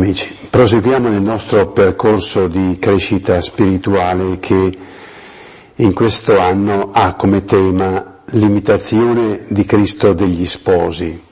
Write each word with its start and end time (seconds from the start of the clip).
Amici, 0.00 0.34
proseguiamo 0.48 1.10
nel 1.10 1.20
nostro 1.20 1.66
percorso 1.72 2.48
di 2.48 2.78
crescita 2.80 3.38
spirituale 3.42 4.38
che 4.38 4.78
in 5.74 5.92
questo 5.92 6.38
anno 6.40 6.88
ha 6.90 7.12
come 7.12 7.44
tema 7.44 8.20
l'imitazione 8.30 9.44
di 9.48 9.66
Cristo 9.66 10.14
degli 10.14 10.46
sposi. 10.46 11.22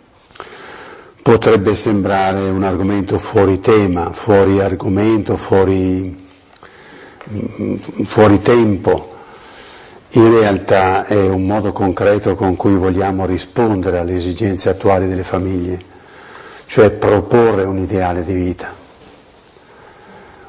Potrebbe 1.23 1.75
sembrare 1.75 2.41
un 2.51 2.63
argomento 2.63 3.17
fuori 3.17 3.59
tema, 3.61 4.13
fuori 4.13 4.61
argomento, 4.61 5.39
fuori, 5.39 6.15
fuori 8.05 8.43
tempo. 8.43 9.15
In 10.11 10.31
realtà 10.31 11.07
è 11.07 11.27
un 11.27 11.47
modo 11.47 11.73
concreto 11.73 12.35
con 12.35 12.55
cui 12.55 12.75
vogliamo 12.75 13.25
rispondere 13.25 13.99
alle 13.99 14.17
esigenze 14.17 14.69
attuali 14.69 15.09
delle 15.09 15.23
famiglie 15.23 15.97
cioè 16.69 16.91
proporre 16.91 17.65
un 17.65 17.79
ideale 17.79 18.23
di 18.23 18.35
vita, 18.35 18.71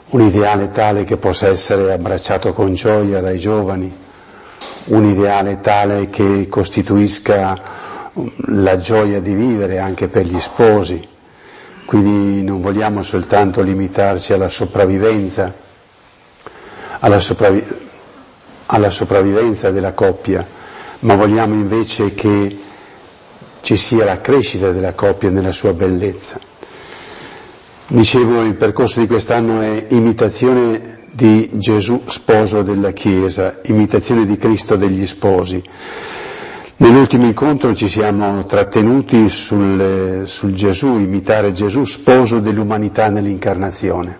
un 0.07 0.19
ideale 0.21 0.69
tale 0.69 1.05
che 1.05 1.15
possa 1.15 1.47
essere 1.47 1.93
abbracciato 1.93 2.51
con 2.51 2.73
gioia 2.73 3.21
dai 3.21 3.39
giovani, 3.39 3.95
un 4.87 5.05
ideale 5.05 5.61
tale 5.61 6.09
che 6.09 6.49
costituisca 6.49 7.61
la 8.47 8.75
gioia 8.75 9.21
di 9.21 9.33
vivere 9.33 9.79
anche 9.79 10.09
per 10.09 10.25
gli 10.25 10.39
sposi. 10.41 11.07
Quindi 11.85 12.43
non 12.43 12.59
vogliamo 12.59 13.01
soltanto 13.01 13.61
limitarci 13.61 14.33
alla 14.33 14.49
sopravvivenza, 14.49 15.53
alla, 16.99 17.19
sopravvi- 17.19 17.65
alla 18.65 18.89
sopravvivenza 18.89 19.71
della 19.71 19.93
coppia, 19.93 20.45
ma 20.99 21.15
vogliamo 21.15 21.53
invece 21.53 22.13
che 22.13 22.67
ci 23.69 23.77
sia 23.77 24.03
la 24.03 24.19
crescita 24.19 24.71
della 24.71 24.93
coppia 24.93 25.29
nella 25.29 25.51
sua 25.51 25.73
bellezza. 25.73 26.39
Dicevo, 27.85 28.41
il 28.41 28.55
percorso 28.55 28.99
di 28.99 29.05
quest'anno 29.05 29.61
è 29.61 29.85
imitazione 29.89 31.01
di 31.11 31.47
Gesù 31.53 32.01
sposo 32.05 32.63
della 32.63 32.89
Chiesa, 32.93 33.59
imitazione 33.65 34.25
di 34.25 34.37
Cristo 34.37 34.75
degli 34.75 35.05
sposi. 35.05 35.61
Nell'ultimo 36.77 37.25
incontro 37.27 37.75
ci 37.75 37.87
siamo 37.87 38.43
trattenuti 38.43 39.29
sul, 39.29 40.23
sul 40.25 40.53
Gesù, 40.55 40.97
imitare 40.97 41.53
Gesù 41.53 41.83
sposo 41.83 42.39
dell'umanità 42.39 43.09
nell'incarnazione. 43.09 44.19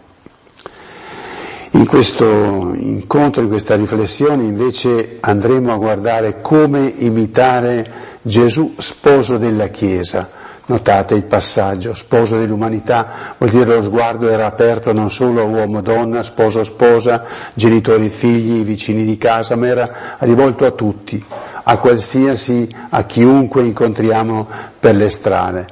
In 1.71 1.87
questo 1.87 2.71
incontro, 2.75 3.41
in 3.41 3.47
questa 3.47 3.75
riflessione, 3.75 4.43
invece 4.43 5.17
andremo 5.21 5.73
a 5.73 5.77
guardare 5.77 6.39
come 6.39 6.93
imitare 6.97 8.08
Gesù 8.21 8.73
sposo 8.77 9.37
della 9.37 9.67
Chiesa. 9.67 10.37
Notate 10.65 11.15
il 11.15 11.23
passaggio, 11.23 11.95
sposo 11.95 12.37
dell'umanità, 12.37 13.33
vuol 13.37 13.49
dire 13.49 13.65
lo 13.75 13.81
sguardo 13.81 14.29
era 14.29 14.45
aperto 14.45 14.93
non 14.93 15.09
solo 15.09 15.41
a 15.41 15.45
uomo-donna, 15.45 16.21
sposo-sposa, 16.21 17.23
genitori-figli, 17.55 18.63
vicini 18.63 19.03
di 19.03 19.17
casa, 19.17 19.55
ma 19.55 19.65
era 19.65 19.89
rivolto 20.19 20.65
a 20.67 20.71
tutti, 20.71 21.23
a 21.63 21.77
qualsiasi, 21.77 22.69
a 22.89 23.03
chiunque 23.05 23.63
incontriamo 23.63 24.47
per 24.79 24.93
le 24.93 25.09
strade. 25.09 25.67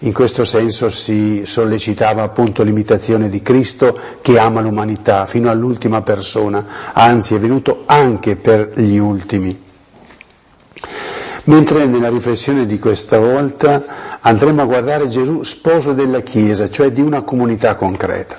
In 0.00 0.12
questo 0.12 0.44
senso 0.44 0.90
si 0.90 1.42
sollecitava 1.46 2.22
appunto 2.22 2.62
l'imitazione 2.62 3.30
di 3.30 3.40
Cristo 3.40 3.98
che 4.20 4.38
ama 4.38 4.60
l'umanità 4.60 5.24
fino 5.24 5.48
all'ultima 5.48 6.02
persona, 6.02 6.66
anzi 6.92 7.36
è 7.36 7.38
venuto 7.38 7.84
anche 7.86 8.36
per 8.36 8.72
gli 8.74 8.98
ultimi. 8.98 9.62
Mentre 11.44 11.86
nella 11.86 12.08
riflessione 12.08 12.66
di 12.66 12.78
questa 12.78 13.18
volta 13.18 14.18
andremo 14.20 14.62
a 14.62 14.66
guardare 14.66 15.08
Gesù 15.08 15.42
sposo 15.42 15.92
della 15.92 16.20
Chiesa, 16.20 16.70
cioè 16.70 16.92
di 16.92 17.00
una 17.00 17.22
comunità 17.22 17.74
concreta. 17.74 18.36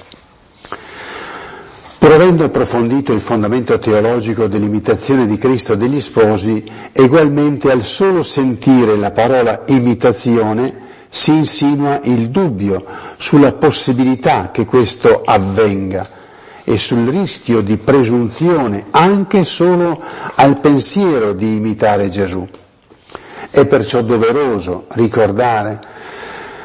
Pur 1.98 2.12
avendo 2.12 2.46
approfondito 2.46 3.12
il 3.14 3.20
fondamento 3.22 3.78
teologico 3.80 4.48
dell'imitazione 4.48 5.26
di 5.26 5.38
Cristo 5.38 5.76
degli 5.76 6.00
sposi, 6.02 6.64
egualmente 6.92 7.72
al 7.72 7.82
solo 7.82 8.24
sentire 8.24 8.96
la 8.98 9.12
parola 9.12 9.64
imitazione 9.68 10.82
si 11.10 11.32
insinua 11.34 12.00
il 12.04 12.30
dubbio 12.30 12.84
sulla 13.18 13.54
possibilità 13.54 14.50
che 14.52 14.66
questo 14.66 15.22
avvenga 15.24 16.10
e 16.64 16.78
sul 16.78 17.08
rischio 17.08 17.62
di 17.62 17.78
presunzione 17.78 18.86
anche 18.92 19.44
solo 19.44 20.02
al 20.36 20.60
pensiero 20.60 21.34
di 21.34 21.56
imitare 21.56 22.10
Gesù. 22.10 22.48
È 23.56 23.68
perciò 23.68 24.02
doveroso 24.02 24.86
ricordare 24.94 25.80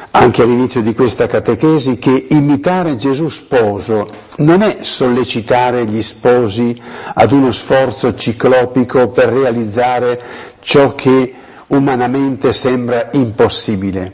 anche 0.09 0.41
all'inizio 0.41 0.81
di 0.81 0.95
questa 0.95 1.27
catechesi 1.27 1.99
che 1.99 2.25
imitare 2.31 2.95
Gesù 2.95 3.27
sposo 3.27 4.09
non 4.37 4.63
è 4.63 4.77
sollecitare 4.81 5.85
gli 5.85 6.01
sposi 6.01 6.81
ad 7.13 7.31
uno 7.31 7.51
sforzo 7.51 8.15
ciclopico 8.15 9.09
per 9.09 9.27
realizzare 9.29 10.19
ciò 10.61 10.95
che 10.95 11.31
umanamente 11.67 12.53
sembra 12.53 13.09
impossibile, 13.11 14.13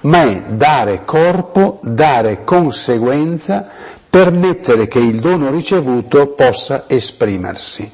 ma 0.00 0.22
è 0.24 0.42
dare 0.48 1.02
corpo, 1.04 1.78
dare 1.84 2.42
conseguenza, 2.42 3.68
permettere 4.10 4.88
che 4.88 4.98
il 4.98 5.20
dono 5.20 5.48
ricevuto 5.52 6.26
possa 6.34 6.86
esprimersi 6.88 7.88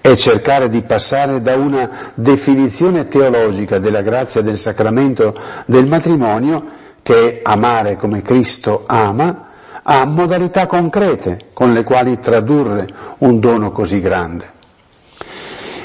è 0.00 0.14
cercare 0.14 0.68
di 0.68 0.82
passare 0.82 1.40
da 1.40 1.56
una 1.56 1.90
definizione 2.14 3.08
teologica 3.08 3.78
della 3.78 4.02
grazia 4.02 4.42
del 4.42 4.58
sacramento 4.58 5.34
del 5.66 5.86
matrimonio, 5.86 6.64
che 7.02 7.38
è 7.38 7.40
amare 7.44 7.96
come 7.96 8.22
Cristo 8.22 8.84
ama, 8.86 9.44
a 9.82 10.04
modalità 10.04 10.66
concrete 10.66 11.46
con 11.52 11.72
le 11.72 11.84
quali 11.84 12.18
tradurre 12.18 12.86
un 13.18 13.38
dono 13.38 13.70
così 13.70 14.00
grande. 14.00 14.54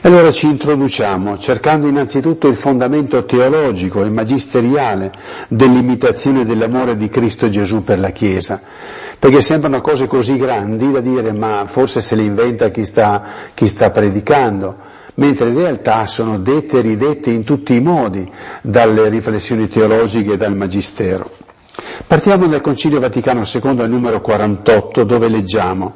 Allora 0.04 0.32
ci 0.32 0.48
introduciamo 0.48 1.38
cercando 1.38 1.86
innanzitutto 1.88 2.48
il 2.48 2.56
fondamento 2.56 3.24
teologico 3.24 4.04
e 4.04 4.10
magisteriale 4.10 5.12
dell'imitazione 5.48 6.44
dell'amore 6.44 6.98
di 6.98 7.08
Cristo 7.08 7.50
Gesù 7.50 7.84
per 7.84 8.00
la 8.00 8.10
Chiesa, 8.10 8.60
perché 9.22 9.40
sembrano 9.40 9.82
cose 9.82 10.08
così 10.08 10.36
grandi 10.36 10.92
da 10.92 11.00
dire 11.00 11.32
ma 11.32 11.66
forse 11.68 12.02
se 12.02 12.16
le 12.16 12.24
inventa 12.24 12.72
chi 12.72 12.84
sta, 12.84 13.22
chi 13.54 13.68
sta 13.68 13.92
predicando, 13.92 14.76
mentre 15.14 15.50
in 15.50 15.58
realtà 15.58 16.08
sono 16.08 16.40
dette 16.40 16.80
e 16.80 16.82
ridette 16.82 17.30
in 17.30 17.44
tutti 17.44 17.76
i 17.76 17.82
modi 17.82 18.28
dalle 18.64 19.10
riflessioni 19.10 19.68
teologiche 19.68 20.32
e 20.34 20.38
dal 20.38 20.56
Magistero. 20.56 21.30
Partiamo 22.08 22.48
dal 22.48 22.62
Concilio 22.62 23.00
Vaticano 23.00 23.44
II 23.46 23.80
al 23.82 23.90
numero 23.92 24.22
48 24.22 25.04
dove 25.04 25.28
leggiamo 25.30 25.94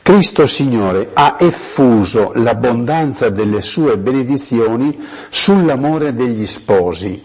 Cristo 0.00 0.46
Signore 0.46 1.10
ha 1.12 1.38
effuso 1.40 2.30
l'abbondanza 2.36 3.30
delle 3.30 3.62
sue 3.62 3.98
benedizioni 3.98 4.96
sull'amore 5.28 6.14
degli 6.14 6.46
sposi, 6.46 7.20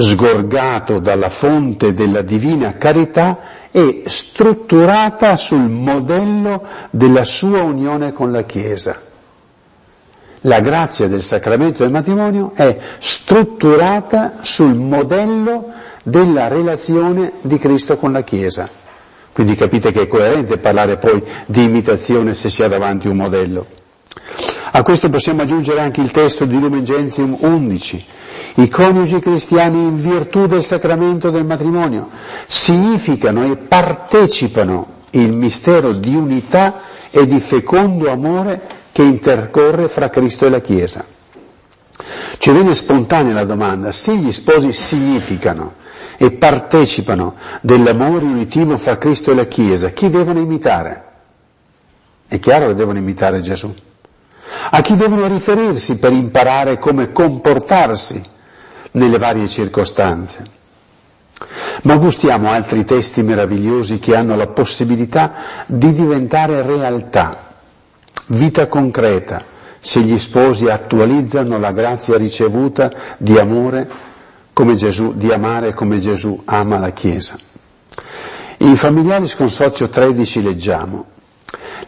sgorgato 0.00 0.98
dalla 0.98 1.28
fonte 1.28 1.92
della 1.92 2.22
divina 2.22 2.76
carità 2.76 3.38
e 3.70 4.02
strutturata 4.06 5.36
sul 5.36 5.68
modello 5.68 6.62
della 6.90 7.24
sua 7.24 7.62
unione 7.62 8.12
con 8.12 8.32
la 8.32 8.42
Chiesa. 8.44 8.98
La 10.44 10.60
grazia 10.60 11.06
del 11.06 11.22
sacramento 11.22 11.82
del 11.82 11.92
matrimonio 11.92 12.52
è 12.54 12.76
strutturata 12.98 14.38
sul 14.40 14.74
modello 14.74 15.66
della 16.02 16.48
relazione 16.48 17.32
di 17.42 17.58
Cristo 17.58 17.98
con 17.98 18.10
la 18.12 18.22
Chiesa. 18.22 18.68
Quindi 19.32 19.54
capite 19.54 19.92
che 19.92 20.00
è 20.02 20.06
coerente 20.08 20.56
parlare 20.58 20.96
poi 20.96 21.22
di 21.46 21.62
imitazione 21.64 22.32
se 22.34 22.48
si 22.48 22.62
ha 22.62 22.68
davanti 22.68 23.06
un 23.06 23.16
modello. 23.16 23.66
A 24.72 24.82
questo 24.82 25.08
possiamo 25.10 25.42
aggiungere 25.42 25.80
anche 25.80 26.00
il 26.00 26.10
testo 26.10 26.46
di 26.46 26.58
Lumen 26.58 26.84
Gentium 26.84 27.36
11. 27.40 28.06
I 28.54 28.68
coniugi 28.68 29.20
cristiani 29.20 29.78
in 29.78 30.00
virtù 30.00 30.46
del 30.46 30.64
sacramento 30.64 31.30
del 31.30 31.44
matrimonio 31.44 32.08
significano 32.46 33.44
e 33.44 33.56
partecipano 33.56 34.98
il 35.10 35.32
mistero 35.32 35.92
di 35.92 36.14
unità 36.14 36.80
e 37.10 37.26
di 37.26 37.38
fecondo 37.38 38.10
amore 38.10 38.60
che 38.92 39.02
intercorre 39.02 39.88
fra 39.88 40.10
Cristo 40.10 40.46
e 40.46 40.50
la 40.50 40.60
Chiesa. 40.60 41.04
Ci 42.38 42.50
viene 42.52 42.74
spontanea 42.74 43.34
la 43.34 43.44
domanda, 43.44 43.92
se 43.92 44.16
gli 44.16 44.32
sposi 44.32 44.72
significano 44.72 45.74
e 46.16 46.32
partecipano 46.32 47.34
dell'amore 47.60 48.24
unitivo 48.24 48.76
fra 48.76 48.98
Cristo 48.98 49.30
e 49.30 49.34
la 49.34 49.44
Chiesa, 49.46 49.90
chi 49.90 50.10
devono 50.10 50.40
imitare? 50.40 51.04
È 52.26 52.38
chiaro 52.38 52.68
che 52.68 52.74
devono 52.74 52.98
imitare 52.98 53.40
Gesù. 53.40 53.72
A 54.70 54.80
chi 54.80 54.96
devono 54.96 55.26
riferirsi 55.26 55.96
per 55.98 56.12
imparare 56.12 56.78
come 56.78 57.12
comportarsi 57.12 58.22
nelle 58.92 59.18
varie 59.18 59.46
circostanze? 59.46 60.58
Ma 61.82 61.96
gustiamo 61.96 62.50
altri 62.50 62.84
testi 62.84 63.22
meravigliosi 63.22 63.98
che 63.98 64.14
hanno 64.14 64.36
la 64.36 64.46
possibilità 64.48 65.32
di 65.66 65.92
diventare 65.92 66.62
realtà, 66.62 67.54
vita 68.26 68.66
concreta, 68.66 69.42
se 69.78 70.00
gli 70.00 70.18
sposi 70.18 70.66
attualizzano 70.66 71.58
la 71.58 71.72
grazia 71.72 72.18
ricevuta 72.18 72.90
di 73.16 73.38
amore 73.38 73.88
come 74.52 74.74
Gesù, 74.74 75.14
di 75.14 75.32
amare 75.32 75.72
come 75.72 75.98
Gesù 75.98 76.42
ama 76.44 76.78
la 76.78 76.90
Chiesa. 76.90 77.36
In 78.58 78.76
Familiaris 78.76 79.34
Consorzio 79.36 79.88
13 79.88 80.42
leggiamo 80.42 81.06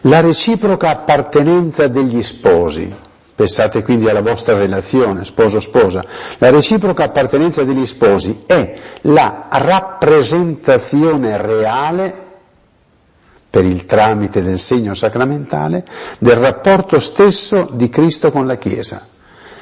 la 0.01 0.19
reciproca 0.21 0.89
appartenenza 0.89 1.87
degli 1.87 2.23
sposi, 2.23 2.91
pensate 3.35 3.83
quindi 3.83 4.09
alla 4.09 4.21
vostra 4.21 4.57
relazione 4.57 5.25
sposo-sposa, 5.25 6.03
la 6.37 6.49
reciproca 6.49 7.05
appartenenza 7.05 7.63
degli 7.63 7.85
sposi 7.85 8.43
è 8.45 8.75
la 9.01 9.47
rappresentazione 9.49 11.41
reale 11.41 12.21
per 13.49 13.65
il 13.65 13.85
tramite 13.85 14.41
del 14.41 14.57
segno 14.57 14.95
sacramentale, 14.95 15.85
del 16.17 16.37
rapporto 16.37 16.97
stesso 16.97 17.69
di 17.71 17.87
Cristo 17.89 18.31
con 18.31 18.47
la 18.47 18.57
Chiesa. 18.57 19.05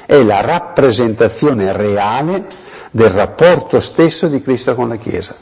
È 0.06 0.22
la 0.22 0.40
rappresentazione 0.40 1.72
reale 1.72 2.46
del 2.90 3.10
rapporto 3.10 3.80
stesso 3.80 4.28
di 4.28 4.40
Cristo 4.40 4.74
con 4.74 4.88
la 4.88 4.96
Chiesa. 4.96 5.34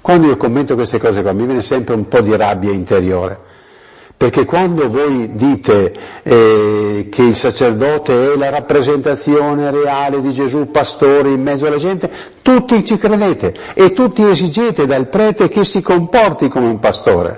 Quando 0.00 0.26
io 0.28 0.36
commento 0.36 0.74
queste 0.74 0.98
cose 0.98 1.22
qua 1.22 1.32
mi 1.32 1.46
viene 1.46 1.62
sempre 1.62 1.94
un 1.94 2.06
po' 2.06 2.20
di 2.20 2.36
rabbia 2.36 2.70
interiore, 2.70 3.38
perché 4.16 4.44
quando 4.44 4.88
voi 4.88 5.30
dite 5.34 5.92
eh, 6.22 7.08
che 7.10 7.22
il 7.22 7.34
sacerdote 7.34 8.32
è 8.32 8.36
la 8.36 8.48
rappresentazione 8.48 9.70
reale 9.70 10.20
di 10.20 10.32
Gesù, 10.32 10.70
pastore 10.70 11.30
in 11.30 11.42
mezzo 11.42 11.66
alla 11.66 11.76
gente, 11.76 12.10
tutti 12.40 12.84
ci 12.84 12.96
credete 12.96 13.54
e 13.74 13.92
tutti 13.92 14.22
esigete 14.22 14.86
dal 14.86 15.08
prete 15.08 15.48
che 15.48 15.64
si 15.64 15.82
comporti 15.82 16.48
come 16.48 16.66
un 16.66 16.78
pastore. 16.78 17.36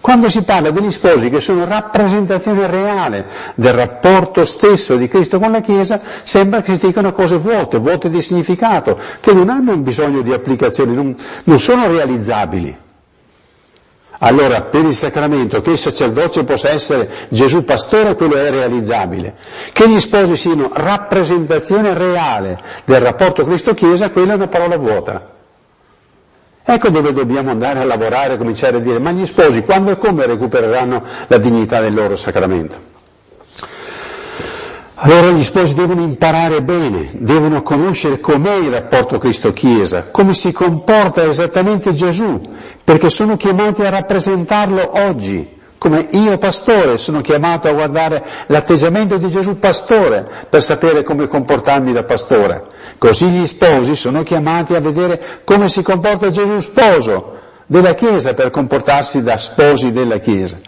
Quando 0.00 0.28
si 0.30 0.42
parla 0.42 0.70
degli 0.70 0.90
sposi 0.90 1.28
che 1.28 1.40
sono 1.40 1.66
rappresentazione 1.66 2.66
reale 2.66 3.26
del 3.54 3.74
rapporto 3.74 4.46
stesso 4.46 4.96
di 4.96 5.08
Cristo 5.08 5.38
con 5.38 5.50
la 5.52 5.60
Chiesa, 5.60 6.00
sembra 6.22 6.62
che 6.62 6.74
si 6.78 6.86
dicano 6.86 7.12
cose 7.12 7.36
vuote, 7.36 7.78
vuote 7.78 8.08
di 8.08 8.22
significato, 8.22 8.98
che 9.20 9.34
non 9.34 9.50
hanno 9.50 9.76
bisogno 9.76 10.22
di 10.22 10.32
applicazioni, 10.32 10.94
non, 10.94 11.14
non 11.44 11.60
sono 11.60 11.86
realizzabili. 11.86 12.88
Allora, 14.22 14.62
per 14.62 14.84
il 14.84 14.94
sacramento, 14.94 15.62
che 15.62 15.70
il 15.70 15.78
sacerdote 15.78 16.44
possa 16.44 16.68
essere 16.70 17.08
Gesù 17.30 17.64
pastore, 17.64 18.14
quello 18.14 18.34
è 18.34 18.50
realizzabile. 18.50 19.34
Che 19.72 19.88
gli 19.88 19.98
sposi 19.98 20.36
siano 20.36 20.70
rappresentazione 20.72 21.94
reale 21.94 22.60
del 22.84 23.00
rapporto 23.00 23.44
Cristo-Chiesa, 23.44 24.10
quella 24.10 24.32
è 24.32 24.36
una 24.36 24.48
parola 24.48 24.76
vuota. 24.76 25.38
Ecco 26.62 26.90
dove 26.90 27.14
dobbiamo 27.14 27.50
andare 27.50 27.78
a 27.78 27.84
lavorare, 27.84 28.36
cominciare 28.36 28.76
a 28.76 28.80
dire, 28.80 28.98
ma 28.98 29.10
gli 29.10 29.24
sposi 29.24 29.62
quando 29.62 29.92
e 29.92 29.96
come 29.96 30.26
recupereranno 30.26 31.02
la 31.26 31.38
dignità 31.38 31.80
del 31.80 31.94
loro 31.94 32.14
sacramento? 32.14 32.99
Allora 35.02 35.30
gli 35.30 35.42
sposi 35.42 35.72
devono 35.72 36.02
imparare 36.02 36.62
bene, 36.62 37.08
devono 37.12 37.62
conoscere 37.62 38.20
com'è 38.20 38.56
il 38.56 38.70
rapporto 38.70 39.16
Cristo-Chiesa, 39.16 40.08
come 40.10 40.34
si 40.34 40.52
comporta 40.52 41.24
esattamente 41.24 41.94
Gesù, 41.94 42.38
perché 42.84 43.08
sono 43.08 43.38
chiamati 43.38 43.82
a 43.82 43.88
rappresentarlo 43.88 44.90
oggi 44.98 45.58
come 45.78 46.08
io 46.10 46.36
pastore 46.36 46.98
sono 46.98 47.22
chiamato 47.22 47.66
a 47.66 47.72
guardare 47.72 48.22
l'atteggiamento 48.48 49.16
di 49.16 49.30
Gesù 49.30 49.58
pastore 49.58 50.28
per 50.50 50.62
sapere 50.62 51.02
come 51.02 51.26
comportarmi 51.26 51.94
da 51.94 52.04
pastore. 52.04 52.66
Così 52.98 53.26
gli 53.30 53.46
sposi 53.46 53.94
sono 53.94 54.22
chiamati 54.22 54.74
a 54.74 54.80
vedere 54.80 55.18
come 55.44 55.70
si 55.70 55.80
comporta 55.80 56.28
Gesù 56.28 56.60
sposo 56.60 57.38
della 57.64 57.94
Chiesa 57.94 58.34
per 58.34 58.50
comportarsi 58.50 59.22
da 59.22 59.38
sposi 59.38 59.92
della 59.92 60.18
Chiesa. 60.18 60.58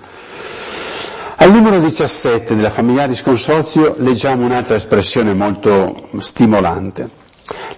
Al 1.43 1.51
numero 1.51 1.81
17 1.81 2.55
della 2.55 2.69
Familiaris 2.71 3.21
Consorzio 3.21 3.97
leggiamo 3.99 4.45
un'altra 4.45 4.77
espressione 4.77 5.35
molto 5.35 6.09
stimolante. 6.19 7.11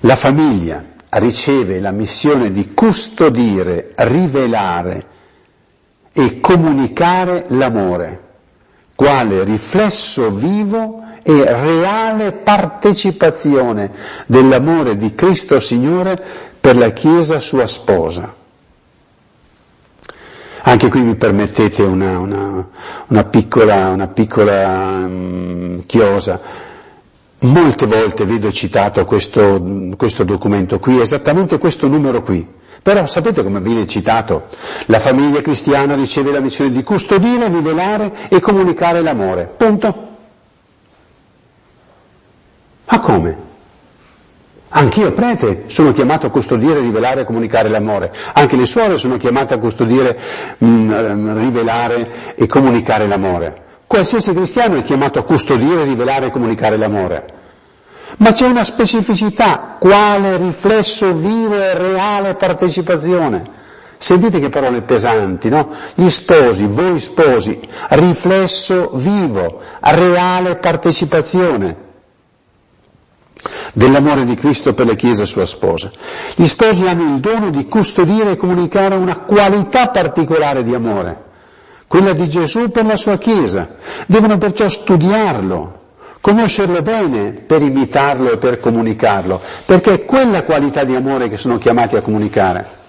La 0.00 0.16
famiglia 0.16 0.84
riceve 1.08 1.80
la 1.80 1.90
missione 1.90 2.50
di 2.52 2.74
custodire, 2.74 3.92
rivelare, 3.94 5.06
e 6.12 6.40
comunicare 6.40 7.46
l'amore, 7.48 8.20
quale 8.94 9.42
riflesso 9.44 10.30
vivo 10.30 11.02
e 11.22 11.32
reale 11.44 12.32
partecipazione 12.32 13.90
dell'amore 14.26 14.94
di 14.98 15.14
Cristo 15.14 15.58
Signore 15.58 16.22
per 16.60 16.76
la 16.76 16.90
Chiesa 16.90 17.40
sua 17.40 17.66
sposa. 17.66 18.42
Anche 20.66 20.88
qui 20.88 21.02
mi 21.02 21.14
permettete 21.14 21.82
una, 21.82 22.18
una, 22.18 22.68
una 23.08 23.24
piccola, 23.24 23.88
una 23.90 24.06
piccola 24.06 25.04
um, 25.04 25.84
chiosa. 25.84 26.40
Molte 27.40 27.84
volte 27.84 28.24
vedo 28.24 28.50
citato 28.50 29.04
questo, 29.04 29.62
questo 29.94 30.24
documento 30.24 30.78
qui, 30.78 30.98
esattamente 31.00 31.58
questo 31.58 31.86
numero 31.86 32.22
qui. 32.22 32.48
Però 32.82 33.06
sapete 33.06 33.42
come 33.42 33.60
viene 33.60 33.86
citato? 33.86 34.48
La 34.86 34.98
famiglia 34.98 35.42
cristiana 35.42 35.94
riceve 35.94 36.32
la 36.32 36.40
missione 36.40 36.70
di 36.70 36.82
custodire, 36.82 37.48
rivelare 37.48 38.10
e 38.30 38.40
comunicare 38.40 39.02
l'amore. 39.02 39.52
Punto. 39.54 40.08
Ma 42.88 43.00
come? 43.00 43.43
Anch'io 44.76 45.12
prete 45.12 45.64
sono 45.66 45.92
chiamato 45.92 46.26
a 46.26 46.30
custodire, 46.30 46.80
rivelare 46.80 47.20
e 47.20 47.24
comunicare 47.24 47.68
l'amore. 47.68 48.12
Anche 48.32 48.56
le 48.56 48.66
suore 48.66 48.96
sono 48.96 49.16
chiamate 49.18 49.54
a 49.54 49.58
custodire, 49.58 50.18
mh, 50.58 50.66
mm, 50.66 51.38
rivelare 51.38 52.34
e 52.34 52.46
comunicare 52.48 53.06
l'amore. 53.06 53.62
Qualsiasi 53.86 54.32
cristiano 54.32 54.74
è 54.74 54.82
chiamato 54.82 55.20
a 55.20 55.22
custodire, 55.22 55.84
rivelare 55.84 56.26
e 56.26 56.30
comunicare 56.32 56.76
l'amore. 56.76 57.24
Ma 58.18 58.32
c'è 58.32 58.48
una 58.48 58.64
specificità, 58.64 59.76
quale 59.78 60.38
riflesso 60.38 61.14
vivo 61.14 61.54
e 61.54 61.78
reale 61.78 62.34
partecipazione. 62.34 63.62
Sentite 63.98 64.40
che 64.40 64.48
parole 64.48 64.82
pesanti, 64.82 65.48
no? 65.50 65.68
Gli 65.94 66.10
sposi, 66.10 66.66
voi 66.66 66.98
sposi, 66.98 67.60
riflesso 67.90 68.90
vivo, 68.94 69.60
reale 69.78 70.56
partecipazione 70.56 71.84
dell'amore 73.72 74.24
di 74.24 74.34
Cristo 74.34 74.74
per 74.74 74.86
la 74.86 74.94
Chiesa 74.94 75.24
sua 75.24 75.46
sposa. 75.46 75.90
Gli 76.34 76.46
sposi 76.46 76.86
hanno 76.86 77.14
il 77.14 77.20
dono 77.20 77.50
di 77.50 77.66
custodire 77.66 78.32
e 78.32 78.36
comunicare 78.36 78.94
una 78.94 79.18
qualità 79.18 79.88
particolare 79.88 80.62
di 80.62 80.74
amore, 80.74 81.22
quella 81.86 82.12
di 82.12 82.28
Gesù 82.28 82.70
per 82.70 82.86
la 82.86 82.96
sua 82.96 83.18
Chiesa. 83.18 83.74
Devono 84.06 84.38
perciò 84.38 84.68
studiarlo, 84.68 85.80
conoscerlo 86.20 86.80
bene 86.82 87.32
per 87.32 87.62
imitarlo 87.62 88.32
e 88.32 88.36
per 88.36 88.60
comunicarlo, 88.60 89.40
perché 89.66 89.92
è 89.92 90.04
quella 90.04 90.44
qualità 90.44 90.84
di 90.84 90.94
amore 90.94 91.28
che 91.28 91.36
sono 91.36 91.58
chiamati 91.58 91.96
a 91.96 92.00
comunicare. 92.00 92.82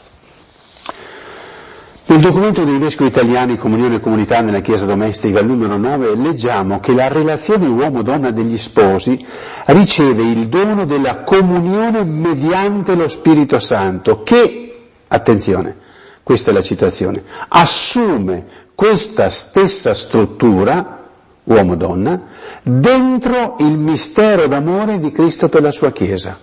Nel 2.07 2.19
documento 2.19 2.63
dei 2.63 2.77
vescovi 2.77 3.09
italiani 3.09 3.57
Comunione 3.57 3.95
e 3.95 3.99
Comunità 3.99 4.39
nella 4.41 4.59
Chiesa 4.59 4.85
Domestica, 4.85 5.41
numero 5.41 5.75
9, 5.75 6.13
leggiamo 6.15 6.79
che 6.79 6.93
la 6.93 7.07
relazione 7.07 7.65
uomo-donna 7.65 8.29
degli 8.29 8.59
sposi 8.59 9.25
riceve 9.65 10.21
il 10.21 10.47
dono 10.47 10.85
della 10.85 11.23
comunione 11.23 12.03
mediante 12.03 12.93
lo 12.93 13.07
Spirito 13.07 13.57
Santo, 13.57 14.21
che, 14.21 14.89
attenzione, 15.07 15.75
questa 16.21 16.51
è 16.51 16.53
la 16.53 16.61
citazione, 16.61 17.23
assume 17.47 18.45
questa 18.75 19.29
stessa 19.29 19.95
struttura 19.95 21.07
uomo-donna, 21.43 22.21
dentro 22.61 23.55
il 23.61 23.77
mistero 23.77 24.45
d'amore 24.47 24.99
di 24.99 25.11
Cristo 25.11 25.49
per 25.49 25.63
la 25.63 25.71
sua 25.71 25.91
Chiesa. 25.91 26.37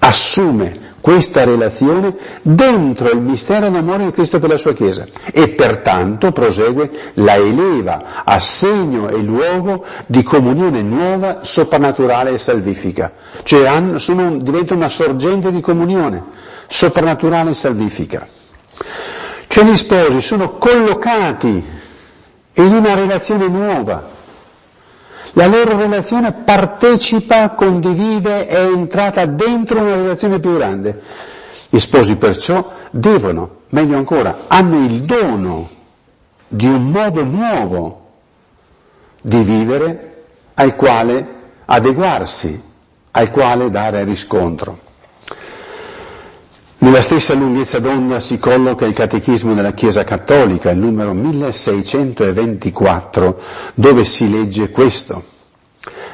Assume 0.00 0.89
questa 1.00 1.44
relazione 1.44 2.14
dentro 2.42 3.10
il 3.10 3.20
mistero 3.20 3.68
d'amore 3.70 4.04
di 4.04 4.12
Cristo 4.12 4.38
per 4.38 4.50
la 4.50 4.56
sua 4.56 4.72
Chiesa 4.74 5.06
e 5.32 5.48
pertanto, 5.48 6.30
prosegue, 6.32 6.90
la 7.14 7.34
eleva 7.36 8.22
a 8.24 8.38
segno 8.38 9.08
e 9.08 9.16
luogo 9.18 9.84
di 10.06 10.22
comunione 10.22 10.82
nuova, 10.82 11.38
soprannaturale 11.42 12.30
e 12.32 12.38
salvifica. 12.38 13.12
Cioè 13.42 13.98
sono, 13.98 14.38
diventa 14.38 14.74
una 14.74 14.88
sorgente 14.88 15.50
di 15.50 15.60
comunione 15.60 16.22
soprannaturale 16.66 17.50
e 17.50 17.54
salvifica. 17.54 18.26
Cioè 19.46 19.64
gli 19.64 19.76
sposi 19.76 20.20
sono 20.20 20.58
collocati 20.58 21.64
in 22.54 22.74
una 22.74 22.94
relazione 22.94 23.48
nuova. 23.48 24.18
La 25.34 25.46
loro 25.46 25.76
relazione 25.76 26.32
partecipa, 26.32 27.50
condivide, 27.50 28.46
è 28.46 28.64
entrata 28.66 29.26
dentro 29.26 29.80
una 29.80 29.94
relazione 29.94 30.40
più 30.40 30.54
grande. 30.56 31.00
Gli 31.68 31.78
sposi 31.78 32.16
perciò 32.16 32.68
devono, 32.90 33.58
meglio 33.68 33.96
ancora, 33.96 34.40
hanno 34.48 34.84
il 34.84 35.02
dono 35.04 35.68
di 36.48 36.66
un 36.66 36.90
modo 36.90 37.22
nuovo 37.24 38.08
di 39.22 39.42
vivere 39.42 40.24
al 40.54 40.74
quale 40.74 41.26
adeguarsi, 41.66 42.60
al 43.12 43.30
quale 43.30 43.70
dare 43.70 44.02
riscontro. 44.02 44.89
Nella 46.82 47.02
stessa 47.02 47.34
lunghezza 47.34 47.78
d'onda 47.78 48.20
si 48.20 48.38
colloca 48.38 48.86
il 48.86 48.94
Catechismo 48.94 49.52
della 49.52 49.74
Chiesa 49.74 50.02
Cattolica, 50.02 50.70
il 50.70 50.78
numero 50.78 51.12
1624, 51.12 53.38
dove 53.74 54.02
si 54.04 54.30
legge 54.30 54.70
questo. 54.70 55.22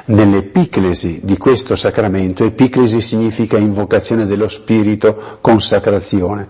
Nell'epiclesi 0.06 1.20
di 1.22 1.36
questo 1.36 1.76
sacramento, 1.76 2.42
epiclesi 2.44 3.00
significa 3.00 3.56
invocazione 3.56 4.26
dello 4.26 4.48
Spirito, 4.48 5.38
consacrazione, 5.40 6.48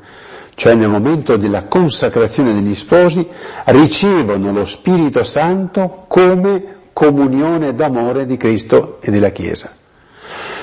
cioè 0.55 0.73
nel 0.75 0.89
momento 0.89 1.37
della 1.37 1.65
consacrazione 1.65 2.55
degli 2.55 2.75
sposi 2.75 3.27
ricevono 3.67 4.51
lo 4.51 4.65
Spirito 4.65 5.23
Santo 5.25 6.05
come 6.09 6.77
comunione 6.95 7.75
d'amore 7.75 8.25
di 8.25 8.39
Cristo 8.39 8.97
e 9.03 9.11
della 9.11 9.29
Chiesa. 9.29 9.71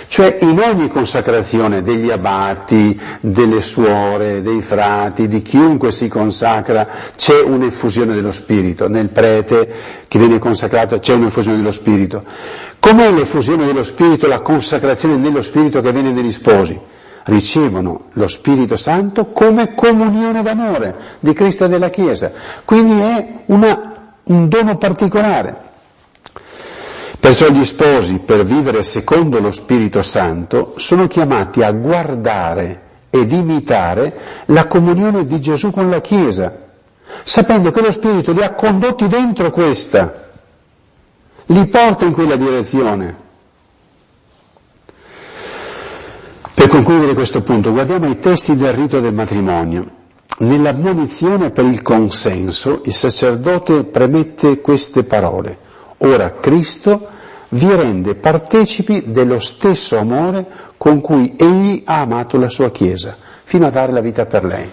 Cioè 0.08 0.38
in 0.42 0.60
ogni 0.60 0.88
consacrazione 0.90 1.82
degli 1.82 2.10
abati, 2.10 3.00
delle 3.22 3.62
suore, 3.62 4.42
dei 4.42 4.62
frati, 4.62 5.28
di 5.28 5.42
chiunque 5.42 5.92
si 5.92 6.08
consacra, 6.08 6.88
c'è 7.16 7.42
un'effusione 7.42 8.14
dello 8.14 8.32
Spirito. 8.32 8.88
Nel 8.88 9.10
prete 9.10 9.74
che 10.08 10.20
viene 10.20 10.40
consacrato 10.40 11.00
c'è 11.00 11.14
un'effusione 11.14 11.58
dello 11.58 11.72
Spirito. 11.72 12.24
Com'è 12.80 13.12
l'effusione 13.12 13.66
dello 13.66 13.84
Spirito, 13.84 14.28
la 14.28 14.42
consacrazione 14.42 15.20
dello 15.20 15.42
Spirito 15.42 15.82
che 15.82 15.92
viene 15.92 16.12
negli 16.12 16.32
sposi? 16.32 16.80
Ricevono 17.26 18.06
lo 18.12 18.28
Spirito 18.28 18.76
Santo 18.76 19.28
come 19.28 19.74
comunione 19.74 20.42
d'amore 20.42 20.96
di 21.20 21.32
Cristo 21.34 21.66
e 21.66 21.70
della 21.70 21.90
Chiesa. 21.90 22.32
Quindi 22.66 23.00
è 23.00 23.28
una, 23.46 24.12
un 24.24 24.50
dono 24.50 24.78
particolare. 24.78 25.72
Perciò 27.24 27.48
gli 27.48 27.64
sposi, 27.64 28.20
per 28.20 28.44
vivere 28.44 28.84
secondo 28.84 29.40
lo 29.40 29.50
Spirito 29.50 30.02
Santo, 30.02 30.74
sono 30.76 31.08
chiamati 31.08 31.64
a 31.64 31.72
guardare 31.72 32.82
ed 33.10 33.32
imitare 33.32 34.14
la 34.48 34.68
comunione 34.68 35.26
di 35.26 35.40
Gesù 35.40 35.72
con 35.72 35.90
la 35.90 36.02
Chiesa, 36.02 36.52
sapendo 37.24 37.72
che 37.72 37.80
lo 37.80 37.92
Spirito 37.92 38.34
li 38.34 38.44
ha 38.44 38.52
condotti 38.54 39.08
dentro 39.08 39.52
questa, 39.52 40.32
li 41.46 41.66
porta 41.68 42.04
in 42.04 42.12
quella 42.12 42.36
direzione. 42.36 43.16
Per 46.54 46.68
concludere 46.68 47.14
questo 47.14 47.42
punto, 47.42 47.72
guardiamo 47.72 48.10
i 48.10 48.20
testi 48.20 48.58
del 48.58 48.74
rito 48.74 49.00
del 49.00 49.14
matrimonio. 49.14 49.90
Nella 50.40 50.74
munizione 50.74 51.52
per 51.52 51.64
il 51.68 51.82
consenso 51.84 52.82
il 52.84 52.94
sacerdote 52.94 53.86
premette 53.86 54.60
queste 54.60 55.06
parole. 55.06 55.72
Ora 56.06 56.32
Cristo 56.40 57.08
vi 57.50 57.68
rende 57.74 58.16
partecipi 58.16 59.04
dello 59.12 59.40
stesso 59.40 59.98
amore 59.98 60.46
con 60.78 61.00
cui 61.02 61.36
egli 61.38 61.84
ha 61.86 62.02
amato 62.02 62.38
la 62.38 62.50
sua 62.50 62.72
Chiesa, 62.72 63.16
fino 63.44 63.68
a 63.68 63.70
dare 63.70 63.92
la 63.92 64.02
vita 64.02 64.26
per 64.26 64.44
lei. 64.44 64.70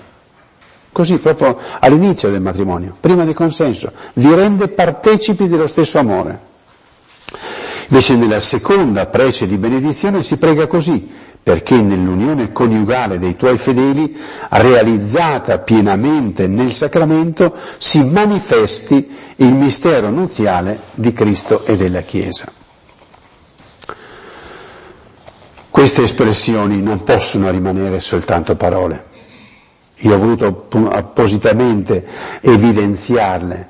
Così 0.90 1.18
proprio 1.18 1.56
all'inizio 1.78 2.30
del 2.30 2.40
matrimonio, 2.40 2.96
prima 2.98 3.24
del 3.24 3.34
consenso, 3.34 3.92
vi 4.14 4.34
rende 4.34 4.68
partecipi 4.68 5.46
dello 5.46 5.68
stesso 5.68 5.98
amore. 5.98 6.48
Invece 7.88 8.14
nella 8.16 8.40
seconda 8.40 9.06
prece 9.06 9.46
di 9.46 9.56
benedizione 9.56 10.22
si 10.24 10.36
prega 10.36 10.66
così, 10.66 11.08
perché 11.42 11.80
nell'unione 11.80 12.52
coniugale 12.52 13.18
dei 13.18 13.34
tuoi 13.36 13.56
fedeli, 13.56 14.16
realizzata 14.50 15.58
pienamente 15.58 16.46
nel 16.46 16.72
sacramento, 16.72 17.54
si 17.78 18.02
manifesti 18.04 19.08
il 19.36 19.54
mistero 19.54 20.10
nuziale 20.10 20.78
di 20.94 21.12
Cristo 21.12 21.64
e 21.64 21.76
della 21.76 22.02
Chiesa. 22.02 22.52
Queste 25.70 26.02
espressioni 26.02 26.82
non 26.82 27.04
possono 27.04 27.50
rimanere 27.50 28.00
soltanto 28.00 28.54
parole. 28.56 29.06
Io 30.02 30.14
ho 30.14 30.18
voluto 30.18 30.66
appositamente 30.90 32.04
evidenziarle 32.40 33.68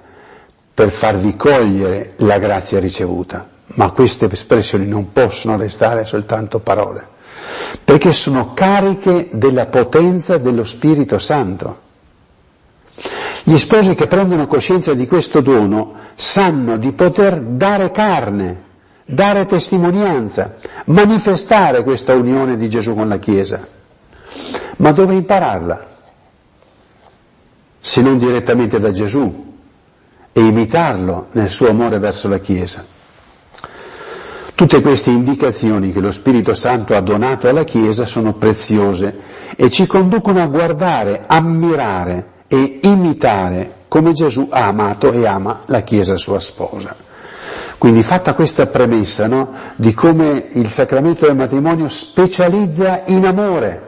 per 0.74 0.90
farvi 0.90 1.36
cogliere 1.36 2.14
la 2.18 2.38
grazia 2.38 2.80
ricevuta, 2.80 3.48
ma 3.74 3.90
queste 3.90 4.28
espressioni 4.30 4.86
non 4.86 5.12
possono 5.12 5.56
restare 5.56 6.04
soltanto 6.04 6.58
parole, 6.60 7.06
perché 7.84 8.12
sono 8.12 8.52
cariche 8.54 9.28
della 9.32 9.66
potenza 9.66 10.38
dello 10.38 10.64
Spirito 10.64 11.18
Santo. 11.18 11.88
Gli 13.44 13.56
sposi 13.56 13.94
che 13.94 14.06
prendono 14.06 14.46
coscienza 14.46 14.94
di 14.94 15.06
questo 15.06 15.40
dono 15.40 15.94
sanno 16.14 16.76
di 16.76 16.92
poter 16.92 17.40
dare 17.40 17.90
carne 17.90 18.68
dare 19.12 19.44
testimonianza, 19.44 20.56
manifestare 20.86 21.82
questa 21.82 22.14
unione 22.14 22.56
di 22.56 22.68
Gesù 22.68 22.94
con 22.94 23.08
la 23.08 23.18
Chiesa. 23.18 23.66
Ma 24.76 24.92
dove 24.92 25.14
impararla? 25.14 25.86
Se 27.80 28.02
non 28.02 28.18
direttamente 28.18 28.78
da 28.78 28.92
Gesù 28.92 29.48
e 30.32 30.40
imitarlo 30.40 31.26
nel 31.32 31.48
suo 31.48 31.68
amore 31.68 31.98
verso 31.98 32.28
la 32.28 32.38
Chiesa. 32.38 32.84
Tutte 34.60 34.82
queste 34.82 35.08
indicazioni 35.08 35.90
che 35.90 36.00
lo 36.00 36.10
Spirito 36.10 36.52
Santo 36.52 36.94
ha 36.94 37.00
donato 37.00 37.48
alla 37.48 37.64
Chiesa 37.64 38.04
sono 38.04 38.34
preziose 38.34 39.16
e 39.56 39.70
ci 39.70 39.86
conducono 39.86 40.42
a 40.42 40.48
guardare, 40.48 41.22
ammirare 41.26 42.26
e 42.46 42.80
imitare 42.82 43.76
come 43.88 44.12
Gesù 44.12 44.48
ha 44.50 44.66
amato 44.66 45.12
e 45.12 45.24
ama 45.26 45.62
la 45.64 45.80
Chiesa 45.80 46.18
sua 46.18 46.40
sposa. 46.40 46.94
Quindi 47.78 48.02
fatta 48.02 48.34
questa 48.34 48.66
premessa 48.66 49.26
no, 49.26 49.50
di 49.76 49.94
come 49.94 50.48
il 50.50 50.68
sacramento 50.68 51.24
del 51.24 51.36
matrimonio 51.36 51.88
specializza 51.88 53.04
in 53.06 53.24
amore 53.24 53.82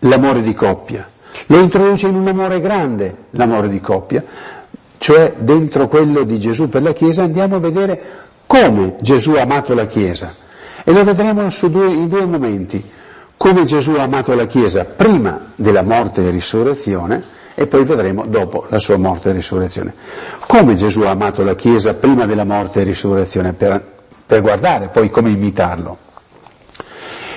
l'amore 0.00 0.42
di 0.42 0.54
coppia, 0.54 1.08
lo 1.46 1.60
introduce 1.60 2.08
in 2.08 2.16
un 2.16 2.26
amore 2.26 2.60
grande, 2.60 3.26
l'amore 3.30 3.68
di 3.68 3.80
coppia, 3.80 4.24
cioè 4.98 5.34
dentro 5.38 5.86
quello 5.86 6.24
di 6.24 6.40
Gesù 6.40 6.68
per 6.68 6.82
la 6.82 6.92
Chiesa 6.92 7.22
andiamo 7.22 7.54
a 7.54 7.60
vedere 7.60 8.26
come 8.48 8.96
Gesù 8.98 9.34
ha 9.34 9.42
amato 9.42 9.74
la 9.74 9.86
Chiesa 9.86 10.34
e 10.82 10.90
lo 10.90 11.04
vedremo 11.04 11.46
due, 11.68 11.92
in 11.92 12.08
due 12.08 12.24
momenti, 12.24 12.82
come 13.36 13.64
Gesù 13.66 13.92
ha 13.92 14.04
amato 14.04 14.34
la 14.34 14.46
Chiesa 14.46 14.84
prima 14.86 15.52
della 15.54 15.82
morte 15.82 16.26
e 16.26 16.30
risurrezione 16.30 17.22
e 17.54 17.66
poi 17.66 17.84
vedremo 17.84 18.24
dopo 18.24 18.66
la 18.70 18.78
sua 18.78 18.96
morte 18.96 19.28
e 19.28 19.32
risurrezione. 19.32 19.92
Come 20.46 20.76
Gesù 20.76 21.02
ha 21.02 21.10
amato 21.10 21.44
la 21.44 21.54
Chiesa 21.54 21.92
prima 21.92 22.24
della 22.24 22.44
morte 22.44 22.80
e 22.80 22.84
risurrezione, 22.84 23.52
per, 23.52 23.84
per 24.24 24.40
guardare 24.40 24.88
poi 24.88 25.10
come 25.10 25.28
imitarlo. 25.28 25.98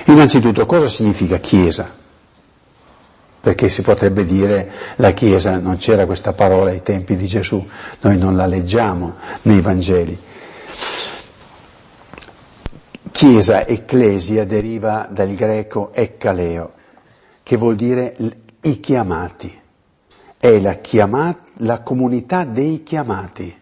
Innanzitutto 0.06 0.64
cosa 0.64 0.88
significa 0.88 1.36
Chiesa? 1.36 1.90
Perché 3.38 3.68
si 3.68 3.82
potrebbe 3.82 4.24
dire 4.24 4.70
la 4.96 5.10
Chiesa, 5.10 5.58
non 5.58 5.76
c'era 5.76 6.06
questa 6.06 6.32
parola 6.32 6.70
ai 6.70 6.82
tempi 6.82 7.16
di 7.16 7.26
Gesù, 7.26 7.68
noi 8.00 8.16
non 8.16 8.34
la 8.34 8.46
leggiamo 8.46 9.16
nei 9.42 9.60
Vangeli. 9.60 10.30
Chiesa, 13.22 13.64
ecclesia, 13.68 14.44
deriva 14.44 15.06
dal 15.08 15.32
greco 15.34 15.92
ekkaleo, 15.92 16.72
che 17.44 17.56
vuol 17.56 17.76
dire 17.76 18.16
i 18.62 18.80
chiamati 18.80 19.60
è 20.36 20.58
la, 20.58 20.74
chiamata, 20.78 21.44
la 21.58 21.82
comunità 21.82 22.42
dei 22.42 22.82
chiamati. 22.82 23.56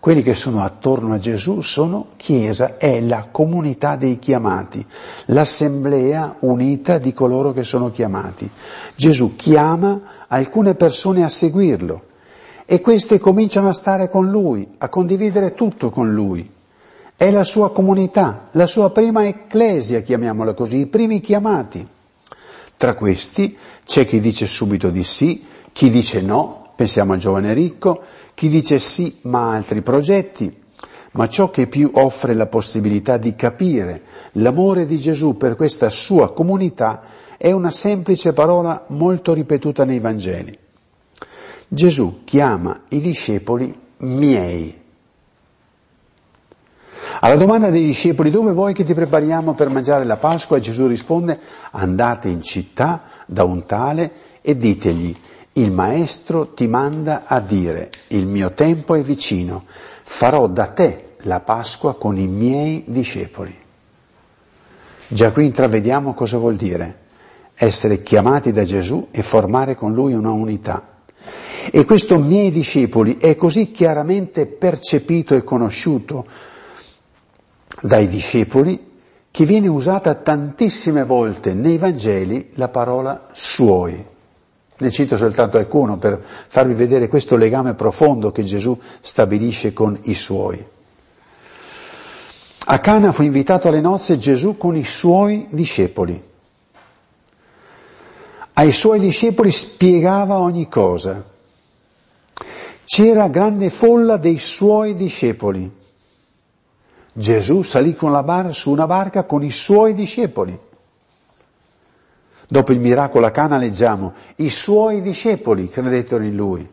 Quelli 0.00 0.24
che 0.24 0.34
sono 0.34 0.64
attorno 0.64 1.14
a 1.14 1.18
Gesù 1.18 1.60
sono 1.60 2.08
Chiesa, 2.16 2.76
è 2.76 3.00
la 3.00 3.28
comunità 3.30 3.94
dei 3.94 4.18
chiamati, 4.18 4.84
l'assemblea 5.26 6.34
unita 6.40 6.98
di 6.98 7.12
coloro 7.12 7.52
che 7.52 7.62
sono 7.62 7.92
chiamati. 7.92 8.50
Gesù 8.96 9.36
chiama 9.36 10.26
alcune 10.26 10.74
persone 10.74 11.22
a 11.22 11.28
seguirlo 11.28 12.02
e 12.66 12.80
queste 12.80 13.20
cominciano 13.20 13.68
a 13.68 13.74
stare 13.74 14.08
con 14.08 14.28
lui, 14.28 14.68
a 14.78 14.88
condividere 14.88 15.54
tutto 15.54 15.90
con 15.90 16.12
lui. 16.12 16.60
È 17.22 17.30
la 17.30 17.44
sua 17.44 17.70
comunità, 17.70 18.48
la 18.50 18.66
sua 18.66 18.90
prima 18.90 19.28
ecclesia, 19.28 20.00
chiamiamola 20.00 20.54
così, 20.54 20.78
i 20.78 20.86
primi 20.88 21.20
chiamati. 21.20 21.86
Tra 22.76 22.94
questi 22.94 23.56
c'è 23.84 24.04
chi 24.04 24.18
dice 24.18 24.48
subito 24.48 24.90
di 24.90 25.04
sì, 25.04 25.44
chi 25.70 25.88
dice 25.88 26.20
no, 26.20 26.72
pensiamo 26.74 27.12
al 27.12 27.20
giovane 27.20 27.52
ricco, 27.52 28.00
chi 28.34 28.48
dice 28.48 28.80
sì 28.80 29.18
ma 29.20 29.50
ha 29.50 29.54
altri 29.54 29.82
progetti, 29.82 30.52
ma 31.12 31.28
ciò 31.28 31.48
che 31.48 31.68
più 31.68 31.92
offre 31.94 32.34
la 32.34 32.46
possibilità 32.46 33.18
di 33.18 33.36
capire 33.36 34.02
l'amore 34.32 34.84
di 34.84 34.98
Gesù 34.98 35.36
per 35.36 35.54
questa 35.54 35.90
sua 35.90 36.32
comunità 36.32 37.02
è 37.36 37.52
una 37.52 37.70
semplice 37.70 38.32
parola 38.32 38.84
molto 38.88 39.32
ripetuta 39.32 39.84
nei 39.84 40.00
Vangeli. 40.00 40.58
Gesù 41.68 42.22
chiama 42.24 42.80
i 42.88 43.00
discepoli 43.00 43.72
miei. 43.98 44.81
Alla 47.20 47.36
domanda 47.36 47.70
dei 47.70 47.84
discepoli 47.84 48.30
dove 48.30 48.52
vuoi 48.52 48.74
che 48.74 48.84
ti 48.84 48.94
prepariamo 48.94 49.54
per 49.54 49.68
mangiare 49.68 50.04
la 50.04 50.16
Pasqua, 50.16 50.58
Gesù 50.58 50.86
risponde 50.86 51.38
andate 51.70 52.28
in 52.28 52.42
città 52.42 53.02
da 53.26 53.44
un 53.44 53.64
tale 53.66 54.12
e 54.40 54.56
ditegli 54.56 55.16
il 55.54 55.70
maestro 55.70 56.48
ti 56.54 56.66
manda 56.66 57.24
a 57.26 57.38
dire, 57.40 57.90
il 58.08 58.26
mio 58.26 58.54
tempo 58.54 58.94
è 58.94 59.02
vicino, 59.02 59.64
farò 60.02 60.46
da 60.46 60.68
te 60.68 61.16
la 61.22 61.40
Pasqua 61.40 61.94
con 61.96 62.18
i 62.18 62.26
miei 62.26 62.84
discepoli. 62.86 63.54
Già 65.08 65.30
qui 65.30 65.44
intravediamo 65.44 66.14
cosa 66.14 66.38
vuol 66.38 66.56
dire 66.56 67.00
essere 67.54 68.02
chiamati 68.02 68.50
da 68.50 68.64
Gesù 68.64 69.08
e 69.10 69.22
formare 69.22 69.74
con 69.74 69.92
lui 69.92 70.14
una 70.14 70.30
unità. 70.30 71.00
E 71.70 71.84
questo 71.84 72.18
miei 72.18 72.50
discepoli 72.50 73.18
è 73.18 73.36
così 73.36 73.70
chiaramente 73.70 74.46
percepito 74.46 75.34
e 75.34 75.44
conosciuto 75.44 76.26
dai 77.80 78.08
discepoli 78.08 78.90
che 79.30 79.44
viene 79.46 79.68
usata 79.68 80.14
tantissime 80.14 81.04
volte 81.04 81.54
nei 81.54 81.78
Vangeli 81.78 82.50
la 82.54 82.68
parola 82.68 83.28
suoi. 83.32 84.04
Ne 84.76 84.90
cito 84.90 85.16
soltanto 85.16 85.56
alcuno 85.58 85.96
per 85.96 86.20
farvi 86.22 86.74
vedere 86.74 87.08
questo 87.08 87.36
legame 87.36 87.74
profondo 87.74 88.30
che 88.30 88.42
Gesù 88.42 88.78
stabilisce 89.00 89.72
con 89.72 89.98
i 90.02 90.14
suoi. 90.14 90.62
A 92.64 92.78
Cana 92.78 93.10
fu 93.12 93.22
invitato 93.22 93.68
alle 93.68 93.80
nozze 93.80 94.18
Gesù 94.18 94.56
con 94.56 94.76
i 94.76 94.84
suoi 94.84 95.46
discepoli. 95.50 96.22
Ai 98.54 98.70
suoi 98.70 99.00
discepoli 99.00 99.50
spiegava 99.50 100.38
ogni 100.38 100.68
cosa. 100.68 101.24
C'era 102.84 103.28
grande 103.28 103.70
folla 103.70 104.16
dei 104.18 104.38
suoi 104.38 104.94
discepoli. 104.94 105.80
Gesù 107.12 107.62
salì 107.62 107.96
bar- 108.00 108.54
su 108.54 108.70
una 108.70 108.86
barca 108.86 109.24
con 109.24 109.42
i 109.42 109.50
suoi 109.50 109.94
discepoli. 109.94 110.58
Dopo 112.48 112.72
il 112.72 112.80
miracolo 112.80 113.26
a 113.26 113.30
Cana 113.30 113.58
leggiamo, 113.58 114.12
i 114.36 114.48
suoi 114.48 115.02
discepoli 115.02 115.68
credettero 115.68 116.22
in 116.22 116.36
lui. 116.36 116.70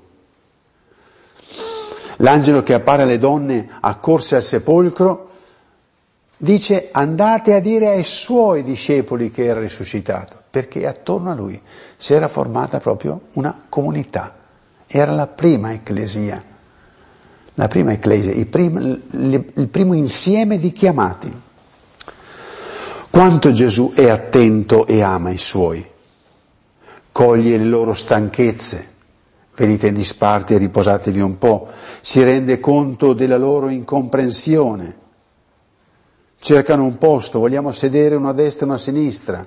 L'angelo 2.17 2.63
che 2.63 2.73
appare 2.73 3.03
alle 3.03 3.17
donne 3.17 3.77
accorse 3.79 4.35
al 4.35 4.43
sepolcro 4.43 5.29
dice 6.35 6.89
andate 6.91 7.53
a 7.53 7.59
dire 7.59 7.87
ai 7.87 8.03
suoi 8.03 8.63
discepoli 8.63 9.31
che 9.31 9.45
era 9.45 9.59
risuscitato, 9.59 10.35
perché 10.49 10.87
attorno 10.87 11.31
a 11.31 11.35
lui 11.35 11.61
si 11.95 12.13
era 12.13 12.27
formata 12.27 12.79
proprio 12.79 13.21
una 13.33 13.63
comunità, 13.69 14.35
era 14.87 15.13
la 15.13 15.27
prima 15.27 15.71
ecclesia, 15.73 16.43
la 17.59 17.67
prima 17.67 17.91
ecclesia, 17.91 18.31
il 18.31 18.47
primo, 18.47 18.79
il 18.79 19.67
primo 19.69 19.93
insieme 19.93 20.57
di 20.57 20.71
chiamati. 20.71 21.41
Quanto 23.09 23.51
Gesù 23.51 23.91
è 23.93 24.07
attento 24.07 24.87
e 24.87 25.01
ama 25.01 25.29
i 25.31 25.37
suoi, 25.37 25.85
coglie 27.11 27.57
le 27.57 27.65
loro 27.65 27.93
stanchezze, 27.93 28.87
venite 29.57 29.87
in 29.87 29.93
disparte 29.93 30.55
e 30.55 30.57
riposatevi 30.57 31.19
un 31.19 31.37
po', 31.37 31.67
si 31.99 32.23
rende 32.23 32.61
conto 32.61 33.11
della 33.11 33.37
loro 33.37 33.67
incomprensione, 33.67 34.95
cercano 36.39 36.85
un 36.85 36.97
posto, 36.97 37.39
vogliamo 37.39 37.73
sedere 37.73 38.15
una 38.15 38.29
a 38.29 38.33
destra 38.33 38.61
e 38.61 38.69
una 38.69 38.77
a 38.77 38.81
sinistra. 38.81 39.45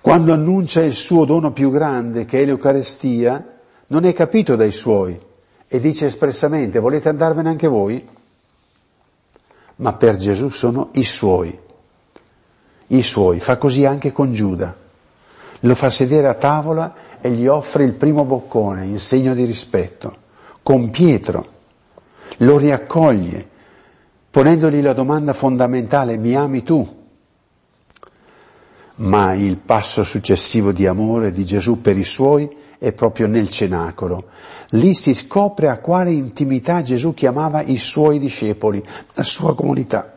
Quando 0.00 0.32
annuncia 0.32 0.84
il 0.84 0.92
suo 0.92 1.24
dono 1.24 1.50
più 1.50 1.72
grande, 1.72 2.26
che 2.26 2.42
è 2.42 2.44
l'Eucarestia, 2.44 3.54
non 3.88 4.04
è 4.04 4.12
capito 4.12 4.54
dai 4.54 4.70
suoi 4.70 5.34
e 5.68 5.80
dice 5.80 6.06
espressamente, 6.06 6.78
volete 6.78 7.08
andarvene 7.08 7.48
anche 7.48 7.66
voi? 7.66 8.06
Ma 9.76 9.92
per 9.94 10.16
Gesù 10.16 10.48
sono 10.48 10.90
i 10.92 11.04
suoi, 11.04 11.58
i 12.88 13.02
suoi, 13.02 13.40
fa 13.40 13.56
così 13.56 13.84
anche 13.84 14.12
con 14.12 14.32
Giuda, 14.32 14.74
lo 15.60 15.74
fa 15.74 15.90
sedere 15.90 16.28
a 16.28 16.34
tavola 16.34 16.94
e 17.20 17.30
gli 17.30 17.46
offre 17.46 17.84
il 17.84 17.92
primo 17.92 18.24
boccone 18.24 18.86
in 18.86 18.98
segno 18.98 19.34
di 19.34 19.44
rispetto, 19.44 20.16
con 20.62 20.90
Pietro, 20.90 21.54
lo 22.38 22.56
riaccoglie, 22.56 23.48
ponendogli 24.30 24.80
la 24.80 24.92
domanda 24.92 25.32
fondamentale, 25.32 26.16
mi 26.16 26.34
ami 26.34 26.62
tu? 26.62 27.04
Ma 28.98 29.34
il 29.34 29.56
passo 29.58 30.02
successivo 30.04 30.72
di 30.72 30.86
amore 30.86 31.32
di 31.32 31.44
Gesù 31.44 31.82
per 31.82 31.98
i 31.98 32.04
suoi 32.04 32.64
è 32.88 32.92
proprio 32.92 33.26
nel 33.26 33.50
cenacolo. 33.50 34.26
Lì 34.70 34.94
si 34.94 35.12
scopre 35.12 35.68
a 35.68 35.78
quale 35.78 36.10
intimità 36.10 36.82
Gesù 36.82 37.14
chiamava 37.14 37.62
i 37.62 37.78
suoi 37.78 38.18
discepoli, 38.18 38.82
la 39.14 39.22
sua 39.22 39.54
comunità. 39.54 40.12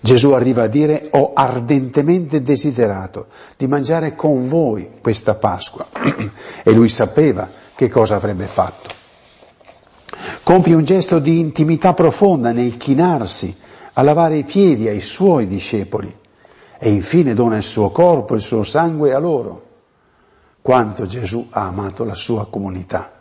Gesù 0.00 0.32
arriva 0.32 0.64
a 0.64 0.66
dire 0.66 1.08
ho 1.12 1.32
ardentemente 1.32 2.42
desiderato 2.42 3.28
di 3.56 3.66
mangiare 3.66 4.14
con 4.14 4.48
voi 4.48 4.98
questa 5.00 5.34
Pasqua 5.34 5.86
e 6.62 6.70
lui 6.72 6.90
sapeva 6.90 7.48
che 7.74 7.88
cosa 7.88 8.16
avrebbe 8.16 8.46
fatto. 8.46 8.90
Compie 10.42 10.74
un 10.74 10.84
gesto 10.84 11.18
di 11.20 11.38
intimità 11.38 11.94
profonda 11.94 12.52
nel 12.52 12.76
chinarsi 12.76 13.56
a 13.94 14.02
lavare 14.02 14.36
i 14.36 14.44
piedi 14.44 14.88
ai 14.88 15.00
suoi 15.00 15.46
discepoli 15.46 16.14
e 16.78 16.90
infine 16.90 17.32
dona 17.32 17.56
il 17.56 17.62
suo 17.62 17.88
corpo, 17.88 18.34
il 18.34 18.42
suo 18.42 18.62
sangue 18.62 19.14
a 19.14 19.18
loro 19.18 19.63
quanto 20.64 21.04
Gesù 21.04 21.48
ha 21.50 21.66
amato 21.66 22.04
la 22.04 22.14
sua 22.14 22.46
comunità. 22.48 23.12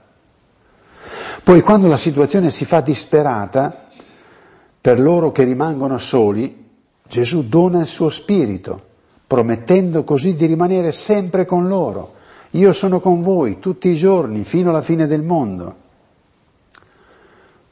Poi 1.43 1.59
quando 1.59 1.89
la 1.89 1.97
situazione 1.97 2.49
si 2.49 2.63
fa 2.63 2.79
disperata, 2.79 3.89
per 4.79 5.01
loro 5.01 5.33
che 5.33 5.43
rimangono 5.43 5.97
soli, 5.97 6.69
Gesù 7.05 7.49
dona 7.49 7.81
il 7.81 7.87
suo 7.87 8.07
spirito, 8.07 8.81
promettendo 9.27 10.05
così 10.05 10.35
di 10.35 10.45
rimanere 10.45 10.93
sempre 10.93 11.43
con 11.43 11.67
loro. 11.67 12.13
Io 12.51 12.71
sono 12.71 13.01
con 13.01 13.21
voi 13.21 13.59
tutti 13.59 13.89
i 13.89 13.97
giorni, 13.97 14.45
fino 14.45 14.69
alla 14.69 14.79
fine 14.79 15.05
del 15.05 15.23
mondo. 15.23 15.75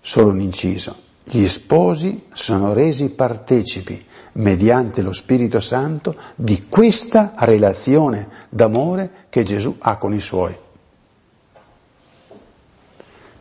Solo 0.01 0.31
un 0.31 0.41
inciso. 0.41 1.10
Gli 1.33 1.47
sposi 1.47 2.23
sono 2.33 2.73
resi 2.73 3.07
partecipi 3.07 4.05
mediante 4.33 5.01
lo 5.01 5.13
Spirito 5.13 5.61
Santo 5.61 6.13
di 6.35 6.65
questa 6.67 7.31
relazione 7.37 8.27
d'amore 8.49 9.27
che 9.29 9.43
Gesù 9.43 9.77
ha 9.79 9.95
con 9.95 10.13
i 10.13 10.19
suoi. 10.19 10.53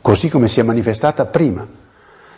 Così 0.00 0.28
come 0.28 0.46
si 0.46 0.60
è 0.60 0.62
manifestata 0.62 1.26
prima 1.26 1.66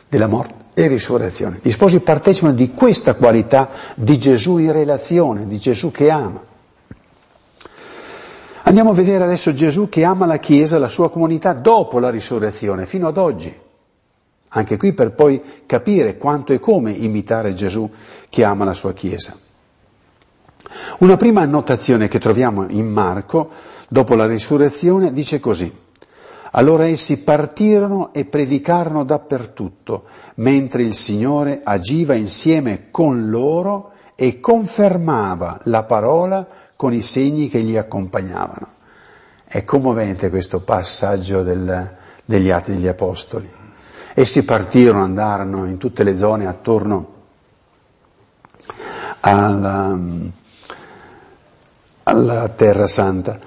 della 0.09 0.27
morte 0.27 0.55
e 0.73 0.87
risurrezione. 0.87 1.59
Gli 1.61 1.71
sposi 1.71 2.01
partecipano 2.01 2.55
di 2.55 2.73
questa 2.73 3.13
qualità 3.13 3.69
di 3.95 4.19
Gesù 4.19 4.57
in 4.57 4.73
relazione, 4.73 5.47
di 5.47 5.59
Gesù 5.59 5.91
che 5.91 6.09
ama. 6.09 6.43
Andiamo 8.63 8.93
a 8.93 8.95
vedere 8.95 9.25
adesso 9.25 9.53
Gesù 9.53 9.91
che 9.91 10.03
ama 10.03 10.25
la 10.25 10.39
Chiesa, 10.39 10.79
la 10.79 10.89
sua 10.89 11.11
comunità 11.11 11.53
dopo 11.53 11.99
la 11.99 12.09
risurrezione, 12.09 12.87
fino 12.87 13.07
ad 13.07 13.19
oggi. 13.19 13.62
Anche 14.55 14.77
qui 14.77 14.93
per 14.93 15.13
poi 15.13 15.41
capire 15.67 16.17
quanto 16.17 16.53
e 16.53 16.61
come 16.61 16.93
imitare 16.93 17.55
Gesù 17.55 17.91
che 18.29 18.45
ama 18.45 18.65
la 18.65 18.75
sua 18.75 18.93
Chiesa. 18.93 19.35
Una 20.99 21.17
prima 21.17 21.41
annotazione 21.41 22.09
che 22.09 22.19
troviamo 22.19 22.67
in 22.69 22.91
Marco, 22.91 23.51
dopo 23.89 24.15
la 24.15 24.27
risurrezione, 24.27 25.13
dice 25.13 25.41
così. 25.41 25.81
Allora 26.53 26.87
essi 26.87 27.19
partirono 27.19 28.13
e 28.13 28.27
predicarono 28.27 29.05
dappertutto, 29.05 30.05
mentre 30.37 30.83
il 30.83 30.95
Signore 30.95 31.61
agiva 31.65 32.15
insieme 32.15 32.89
con 32.91 33.31
loro 33.31 33.93
e 34.15 34.39
confermava 34.39 35.61
la 35.65 35.85
parola 35.85 36.47
con 36.77 36.93
i 36.93 37.01
segni 37.01 37.49
che 37.49 37.63
gli 37.63 37.77
accompagnavano. 37.77 38.69
È 39.45 39.65
commovente 39.65 40.29
questo 40.29 40.61
passaggio 40.61 41.43
del, 41.43 41.97
degli 42.25 42.51
Atti 42.51 42.73
degli 42.73 42.89
Apostoli. 42.89 43.62
Essi 44.15 44.43
partirono, 44.45 45.03
andarono 45.05 45.67
in 45.67 45.79
tutte 45.79 46.03
le 46.03 46.17
zone 46.17 46.47
attorno 46.47 47.13
alla, 49.21 49.99
alla 52.05 52.49
Terra 52.51 52.87
Santa 52.87 53.39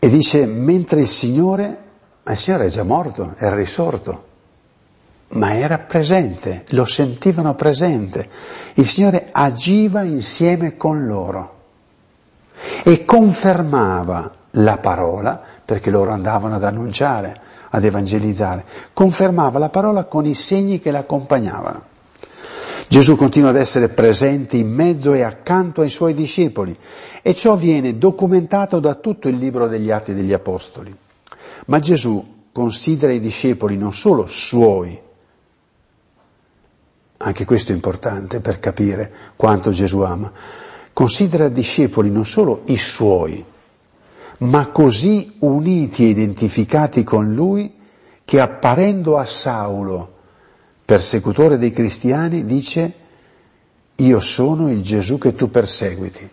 e 0.00 0.08
dice, 0.08 0.46
mentre 0.46 1.00
il 1.00 1.08
Signore, 1.08 1.78
il 2.24 2.36
Signore 2.36 2.66
è 2.66 2.68
già 2.68 2.84
morto, 2.84 3.34
era 3.36 3.56
risorto, 3.56 4.26
ma 5.30 5.54
era 5.54 5.78
presente, 5.78 6.64
lo 6.70 6.84
sentivano 6.84 7.54
presente. 7.54 8.28
Il 8.74 8.86
Signore 8.86 9.28
agiva 9.30 10.02
insieme 10.02 10.76
con 10.76 11.06
loro 11.06 11.56
e 12.84 13.04
confermava 13.04 14.32
la 14.52 14.78
parola 14.78 15.40
perché 15.64 15.90
loro 15.90 16.12
andavano 16.12 16.54
ad 16.54 16.64
annunciare 16.64 17.46
ad 17.70 17.84
evangelizzare, 17.84 18.64
confermava 18.92 19.58
la 19.58 19.68
parola 19.68 20.04
con 20.04 20.26
i 20.26 20.34
segni 20.34 20.80
che 20.80 20.90
l'accompagnavano. 20.90 21.96
Gesù 22.88 23.16
continua 23.16 23.50
ad 23.50 23.56
essere 23.56 23.90
presente 23.90 24.56
in 24.56 24.72
mezzo 24.72 25.12
e 25.12 25.22
accanto 25.22 25.82
ai 25.82 25.90
suoi 25.90 26.14
discepoli 26.14 26.76
e 27.22 27.34
ciò 27.34 27.54
viene 27.54 27.98
documentato 27.98 28.80
da 28.80 28.94
tutto 28.94 29.28
il 29.28 29.36
libro 29.36 29.68
degli 29.68 29.90
Atti 29.90 30.14
degli 30.14 30.32
Apostoli. 30.32 30.96
Ma 31.66 31.78
Gesù 31.80 32.36
considera 32.50 33.12
i 33.12 33.20
discepoli 33.20 33.76
non 33.76 33.92
solo 33.92 34.26
suoi, 34.26 34.98
anche 37.18 37.44
questo 37.44 37.72
è 37.72 37.74
importante 37.74 38.40
per 38.40 38.60
capire 38.60 39.12
quanto 39.36 39.70
Gesù 39.70 40.00
ama, 40.00 40.32
considera 40.92 41.48
discepoli 41.48 42.10
non 42.10 42.24
solo 42.24 42.62
i 42.66 42.76
suoi, 42.76 43.44
ma 44.38 44.68
così 44.68 45.34
uniti 45.40 46.04
e 46.04 46.08
identificati 46.08 47.02
con 47.02 47.34
lui 47.34 47.74
che 48.24 48.40
apparendo 48.40 49.18
a 49.18 49.24
Saulo, 49.24 50.16
persecutore 50.84 51.58
dei 51.58 51.70
cristiani, 51.70 52.44
dice 52.44 52.92
io 53.96 54.20
sono 54.20 54.70
il 54.70 54.82
Gesù 54.82 55.18
che 55.18 55.34
tu 55.34 55.50
perseguiti. 55.50 56.30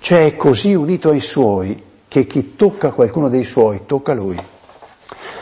Cioè 0.00 0.26
è 0.26 0.36
così 0.36 0.74
unito 0.74 1.10
ai 1.10 1.20
suoi 1.20 1.80
che 2.08 2.26
chi 2.26 2.56
tocca 2.56 2.90
qualcuno 2.90 3.28
dei 3.28 3.44
suoi 3.44 3.82
tocca 3.86 4.14
lui. 4.14 4.40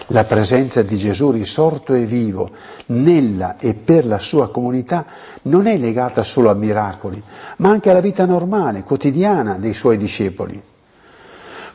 La 0.09 0.25
presenza 0.25 0.83
di 0.83 0.97
Gesù 0.97 1.31
risorto 1.31 1.95
e 1.95 2.05
vivo 2.05 2.51
nella 2.87 3.57
e 3.59 3.75
per 3.75 4.05
la 4.07 4.19
sua 4.19 4.51
comunità 4.51 5.07
non 5.43 5.67
è 5.67 5.79
legata 5.79 6.23
solo 6.23 6.51
a 6.51 6.55
miracoli, 6.55 7.23
ma 7.59 7.71
anche 7.71 7.89
alla 7.91 8.01
vita 8.01 8.27
normale, 8.27 8.83
quotidiana 8.83 9.55
dei 9.55 9.73
suoi 9.73 9.97
discepoli. 9.97 10.63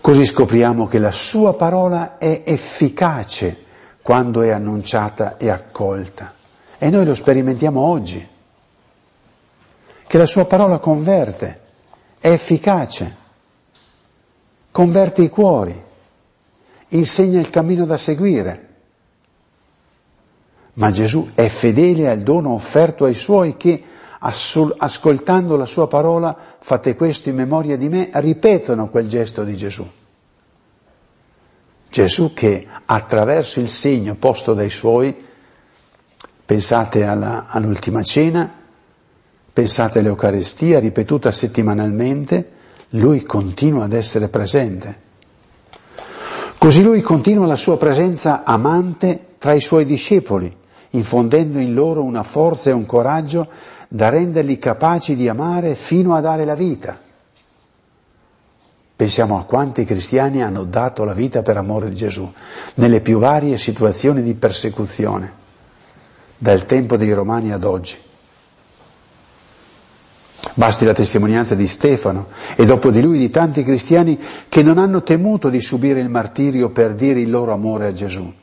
Così 0.07 0.23
scopriamo 0.23 0.87
che 0.87 0.99
la 0.99 1.11
sua 1.11 1.53
parola 1.55 2.17
è 2.17 2.43
efficace 2.45 3.65
quando 4.01 4.41
è 4.41 4.51
annunciata 4.51 5.35
e 5.35 5.49
accolta. 5.49 6.33
E 6.77 6.89
noi 6.89 7.03
lo 7.03 7.13
sperimentiamo 7.13 7.81
oggi, 7.81 8.25
che 10.07 10.17
la 10.17 10.25
sua 10.25 10.45
parola 10.45 10.79
converte, 10.79 11.59
è 12.19 12.29
efficace, 12.29 13.15
converte 14.71 15.23
i 15.23 15.29
cuori 15.29 15.83
insegna 16.87 17.41
il 17.41 17.49
cammino 17.49 17.83
da 17.85 17.97
seguire. 17.97 18.67
Ma 20.75 20.89
Gesù 20.89 21.31
è 21.35 21.49
fedele 21.49 22.09
al 22.09 22.21
dono 22.21 22.53
offerto 22.53 23.03
ai 23.03 23.13
suoi 23.13 23.57
che, 23.57 23.83
ascoltando 24.19 25.55
la 25.55 25.65
sua 25.65 25.87
parola, 25.87 26.35
fate 26.59 26.95
questo 26.95 27.29
in 27.29 27.35
memoria 27.35 27.77
di 27.77 27.89
me, 27.89 28.09
ripetono 28.13 28.89
quel 28.89 29.07
gesto 29.07 29.43
di 29.43 29.55
Gesù. 29.55 29.87
Gesù 31.89 32.33
che 32.33 32.67
attraverso 32.85 33.59
il 33.59 33.69
segno 33.69 34.15
posto 34.15 34.53
dai 34.53 34.69
suoi, 34.69 35.15
pensate 36.45 37.03
alla, 37.03 37.47
all'ultima 37.47 38.03
cena, 38.03 38.51
pensate 39.51 39.99
all'Eucarestia 39.99 40.79
ripetuta 40.79 41.31
settimanalmente, 41.31 42.51
lui 42.89 43.23
continua 43.23 43.85
ad 43.85 43.93
essere 43.93 44.27
presente. 44.27 45.05
Così 46.57 46.83
lui 46.83 47.01
continua 47.01 47.45
la 47.45 47.55
sua 47.55 47.77
presenza 47.77 48.43
amante 48.43 49.35
tra 49.37 49.53
i 49.53 49.61
suoi 49.61 49.85
discepoli, 49.85 50.55
infondendo 50.91 51.59
in 51.59 51.73
loro 51.73 52.03
una 52.03 52.23
forza 52.23 52.69
e 52.69 52.73
un 52.73 52.85
coraggio 52.85 53.47
da 53.87 54.09
renderli 54.09 54.57
capaci 54.57 55.15
di 55.15 55.27
amare 55.27 55.75
fino 55.75 56.15
a 56.15 56.21
dare 56.21 56.45
la 56.45 56.55
vita. 56.55 56.99
Pensiamo 58.95 59.37
a 59.37 59.43
quanti 59.43 59.85
cristiani 59.85 60.41
hanno 60.41 60.63
dato 60.63 61.03
la 61.03 61.13
vita 61.13 61.43
per 61.43 61.55
amore 61.55 61.89
di 61.89 61.95
Gesù, 61.95 62.31
nelle 62.75 63.01
più 63.01 63.19
varie 63.19 63.57
situazioni 63.57 64.23
di 64.23 64.33
persecuzione, 64.33 65.31
dal 66.35 66.65
tempo 66.65 66.97
dei 66.97 67.13
Romani 67.13 67.51
ad 67.51 67.63
oggi. 67.63 67.95
Basti 70.55 70.85
la 70.85 70.93
testimonianza 70.93 71.53
di 71.53 71.67
Stefano 71.67 72.29
e 72.55 72.65
dopo 72.65 72.89
di 72.89 72.99
lui 73.01 73.19
di 73.19 73.29
tanti 73.29 73.61
cristiani 73.61 74.19
che 74.49 74.63
non 74.63 74.79
hanno 74.79 75.03
temuto 75.03 75.49
di 75.49 75.61
subire 75.61 75.99
il 75.99 76.09
martirio 76.09 76.71
per 76.71 76.95
dire 76.95 77.19
il 77.19 77.29
loro 77.29 77.53
amore 77.53 77.85
a 77.85 77.93
Gesù. 77.93 78.33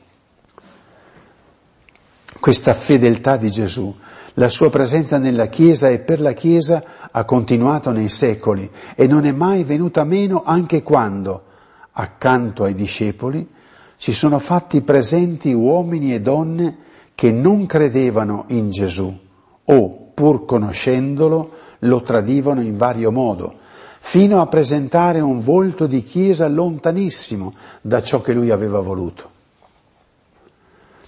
Questa 2.39 2.73
fedeltà 2.73 3.35
di 3.35 3.51
Gesù, 3.51 3.93
la 4.35 4.49
sua 4.49 4.69
presenza 4.69 5.17
nella 5.17 5.47
Chiesa 5.47 5.89
e 5.89 5.99
per 5.99 6.19
la 6.19 6.33
Chiesa 6.33 6.83
ha 7.11 7.23
continuato 7.23 7.91
nei 7.91 8.09
secoli 8.09 8.69
e 8.95 9.07
non 9.07 9.25
è 9.25 9.31
mai 9.31 9.63
venuta 9.63 10.03
meno 10.03 10.43
anche 10.45 10.83
quando, 10.83 11.43
accanto 11.91 12.63
ai 12.63 12.75
discepoli, 12.75 13.47
si 13.95 14.13
sono 14.13 14.39
fatti 14.39 14.81
presenti 14.81 15.53
uomini 15.53 16.13
e 16.13 16.21
donne 16.21 16.77
che 17.15 17.31
non 17.31 17.65
credevano 17.65 18.45
in 18.49 18.69
Gesù 18.69 19.17
o, 19.63 20.11
pur 20.13 20.45
conoscendolo, 20.45 21.51
lo 21.79 22.01
tradivano 22.01 22.61
in 22.61 22.75
vario 22.75 23.11
modo, 23.11 23.55
fino 23.99 24.41
a 24.41 24.47
presentare 24.47 25.21
un 25.21 25.39
volto 25.39 25.87
di 25.87 26.03
Chiesa 26.03 26.47
lontanissimo 26.47 27.53
da 27.81 28.03
ciò 28.03 28.21
che 28.21 28.33
lui 28.33 28.51
aveva 28.51 28.79
voluto. 28.79 29.34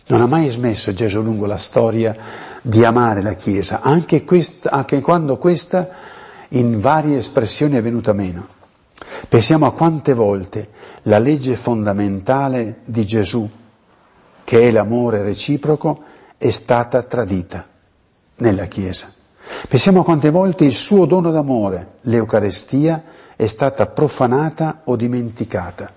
Non 0.07 0.21
ha 0.21 0.25
mai 0.25 0.49
smesso 0.49 0.93
Gesù 0.93 1.21
lungo 1.21 1.45
la 1.45 1.57
storia 1.57 2.15
di 2.61 2.83
amare 2.85 3.21
la 3.21 3.33
Chiesa, 3.33 3.81
anche, 3.81 4.23
questa, 4.23 4.71
anche 4.71 5.01
quando 5.01 5.37
questa 5.37 5.89
in 6.49 6.79
varie 6.79 7.17
espressioni 7.17 7.75
è 7.75 7.81
venuta 7.81 8.13
meno. 8.13 8.47
Pensiamo 9.27 9.65
a 9.65 9.73
quante 9.73 10.13
volte 10.13 10.69
la 11.03 11.19
legge 11.19 11.55
fondamentale 11.55 12.79
di 12.85 13.05
Gesù, 13.05 13.49
che 14.43 14.61
è 14.61 14.71
l'amore 14.71 15.21
reciproco, 15.23 16.03
è 16.37 16.49
stata 16.51 17.03
tradita 17.03 17.67
nella 18.37 18.65
Chiesa. 18.65 19.11
Pensiamo 19.67 20.01
a 20.01 20.03
quante 20.03 20.29
volte 20.29 20.63
il 20.65 20.73
suo 20.73 21.05
dono 21.05 21.31
d'amore, 21.31 21.95
l'Eucarestia, 22.01 23.03
è 23.35 23.47
stata 23.47 23.87
profanata 23.87 24.81
o 24.85 24.95
dimenticata. 24.95 25.91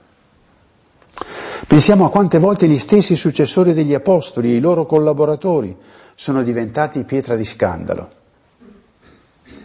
Pensiamo 1.66 2.04
a 2.06 2.10
quante 2.10 2.38
volte 2.38 2.66
gli 2.68 2.78
stessi 2.78 3.14
successori 3.16 3.74
degli 3.74 3.94
Apostoli 3.94 4.52
e 4.52 4.56
i 4.56 4.60
loro 4.60 4.86
collaboratori 4.86 5.76
sono 6.14 6.42
diventati 6.42 7.04
pietra 7.04 7.36
di 7.36 7.44
scandalo. 7.44 8.10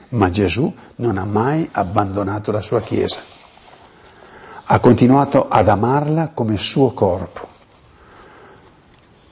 Ma 0.10 0.30
Gesù 0.30 0.74
non 0.98 1.18
ha 1.18 1.26
mai 1.26 1.68
abbandonato 1.72 2.52
la 2.52 2.62
sua 2.62 2.82
Chiesa. 2.82 3.20
Ha 4.66 4.80
continuato 4.80 5.48
ad 5.48 5.68
amarla 5.68 6.32
come 6.34 6.58
suo 6.58 6.92
corpo, 6.92 7.48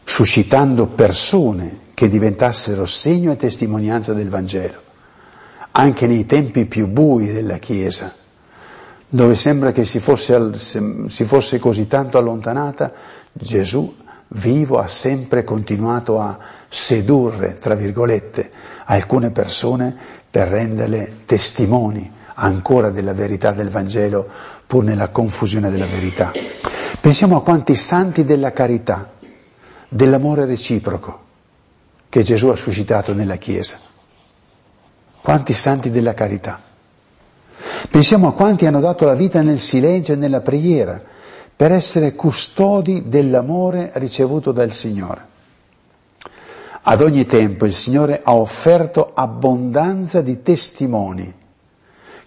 suscitando 0.03 0.87
persone 0.87 1.79
che 1.93 2.07
diventassero 2.07 2.85
segno 2.85 3.31
e 3.31 3.37
testimonianza 3.37 4.13
del 4.13 4.29
Vangelo, 4.29 4.81
anche 5.71 6.07
nei 6.07 6.25
tempi 6.25 6.65
più 6.65 6.87
bui 6.87 7.31
della 7.31 7.57
Chiesa, 7.57 8.13
dove 9.13 9.35
sembra 9.35 9.71
che 9.71 9.85
si 9.85 9.99
fosse, 9.99 10.53
si 10.55 11.25
fosse 11.25 11.59
così 11.59 11.85
tanto 11.85 12.17
allontanata, 12.17 12.91
Gesù 13.31 13.95
vivo 14.29 14.79
ha 14.79 14.87
sempre 14.87 15.43
continuato 15.43 16.19
a 16.19 16.35
sedurre, 16.67 17.59
tra 17.59 17.75
virgolette, 17.75 18.49
alcune 18.85 19.29
persone 19.29 19.95
per 20.31 20.47
renderle 20.47 21.17
testimoni 21.25 22.11
ancora 22.33 22.89
della 22.89 23.13
verità 23.13 23.51
del 23.51 23.69
Vangelo, 23.69 24.27
pur 24.65 24.83
nella 24.83 25.09
confusione 25.09 25.69
della 25.69 25.85
verità. 25.85 26.31
Pensiamo 26.99 27.37
a 27.37 27.43
quanti 27.43 27.75
santi 27.75 28.23
della 28.23 28.51
carità, 28.51 29.11
dell'amore 29.89 30.45
reciproco, 30.45 31.19
che 32.09 32.23
Gesù 32.23 32.47
ha 32.47 32.55
suscitato 32.55 33.13
nella 33.13 33.35
Chiesa. 33.35 33.77
Quanti 35.21 35.53
santi 35.53 35.91
della 35.91 36.15
carità. 36.15 36.71
Pensiamo 37.89 38.27
a 38.27 38.33
quanti 38.33 38.65
hanno 38.65 38.79
dato 38.79 39.05
la 39.05 39.13
vita 39.13 39.41
nel 39.41 39.59
silenzio 39.59 40.13
e 40.13 40.17
nella 40.17 40.41
preghiera 40.41 41.01
per 41.55 41.71
essere 41.71 42.13
custodi 42.13 43.07
dell'amore 43.07 43.91
ricevuto 43.95 44.51
dal 44.51 44.71
Signore. 44.71 45.31
Ad 46.85 47.01
ogni 47.01 47.25
tempo 47.25 47.65
il 47.65 47.73
Signore 47.73 48.21
ha 48.23 48.33
offerto 48.35 49.11
abbondanza 49.13 50.21
di 50.21 50.41
testimoni 50.41 51.33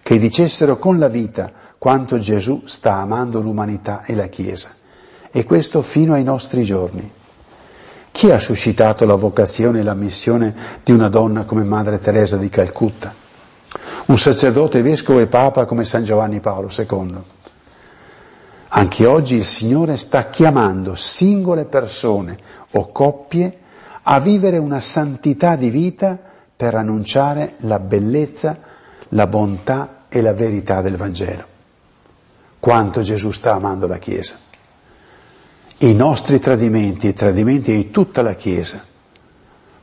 che 0.01 0.17
dicessero 0.17 0.77
con 0.77 0.97
la 0.97 1.09
vita 1.09 1.51
quanto 1.77 2.17
Gesù 2.17 2.63
sta 2.65 2.95
amando 2.95 3.39
l'umanità 3.39 4.03
e 4.03 4.15
la 4.15 4.27
Chiesa. 4.27 4.69
E 5.29 5.43
questo 5.43 5.81
fino 5.81 6.13
ai 6.13 6.23
nostri 6.23 6.63
giorni. 6.63 7.11
Chi 8.11 8.31
ha 8.31 8.39
suscitato 8.39 9.05
la 9.05 9.15
vocazione 9.15 9.79
e 9.79 9.83
la 9.83 9.93
missione 9.93 10.55
di 10.83 10.91
una 10.91 11.09
donna 11.09 11.43
come 11.45 11.63
Madre 11.63 11.99
Teresa 11.99 12.37
di 12.37 12.49
Calcutta? 12.49 13.13
Un 14.07 14.17
sacerdote 14.17 14.81
vescovo 14.81 15.19
e 15.19 15.27
papa 15.27 15.65
come 15.65 15.83
San 15.83 16.05
Giovanni 16.05 16.39
Paolo 16.39 16.69
II. 16.75 17.17
Anche 18.69 19.05
oggi 19.05 19.35
il 19.35 19.43
Signore 19.43 19.97
sta 19.97 20.29
chiamando 20.29 20.95
singole 20.95 21.65
persone 21.65 22.37
o 22.71 22.89
coppie 22.93 23.57
a 24.03 24.19
vivere 24.21 24.57
una 24.57 24.79
santità 24.79 25.57
di 25.57 25.69
vita 25.69 26.17
per 26.55 26.75
annunciare 26.75 27.55
la 27.59 27.79
bellezza, 27.79 28.57
la 29.09 29.27
bontà 29.27 30.05
e 30.07 30.21
la 30.21 30.33
verità 30.33 30.81
del 30.81 30.95
Vangelo. 30.95 31.45
Quanto 32.59 33.01
Gesù 33.01 33.31
sta 33.31 33.55
amando 33.55 33.87
la 33.87 33.97
Chiesa 33.97 34.37
i 35.79 35.93
nostri 35.93 36.39
tradimenti, 36.39 37.07
i 37.07 37.13
tradimenti 37.13 37.73
di 37.73 37.91
tutta 37.91 38.21
la 38.21 38.33
Chiesa, 38.33 38.83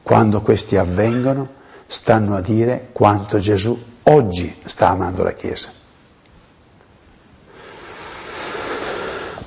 quando 0.02 0.40
questi 0.40 0.76
avvengono, 0.76 1.48
stanno 1.86 2.34
a 2.34 2.40
dire 2.40 2.88
quanto 2.90 3.38
Gesù 3.38 3.92
oggi 4.04 4.54
sta 4.64 4.88
amando 4.88 5.22
la 5.22 5.32
Chiesa. 5.32 5.70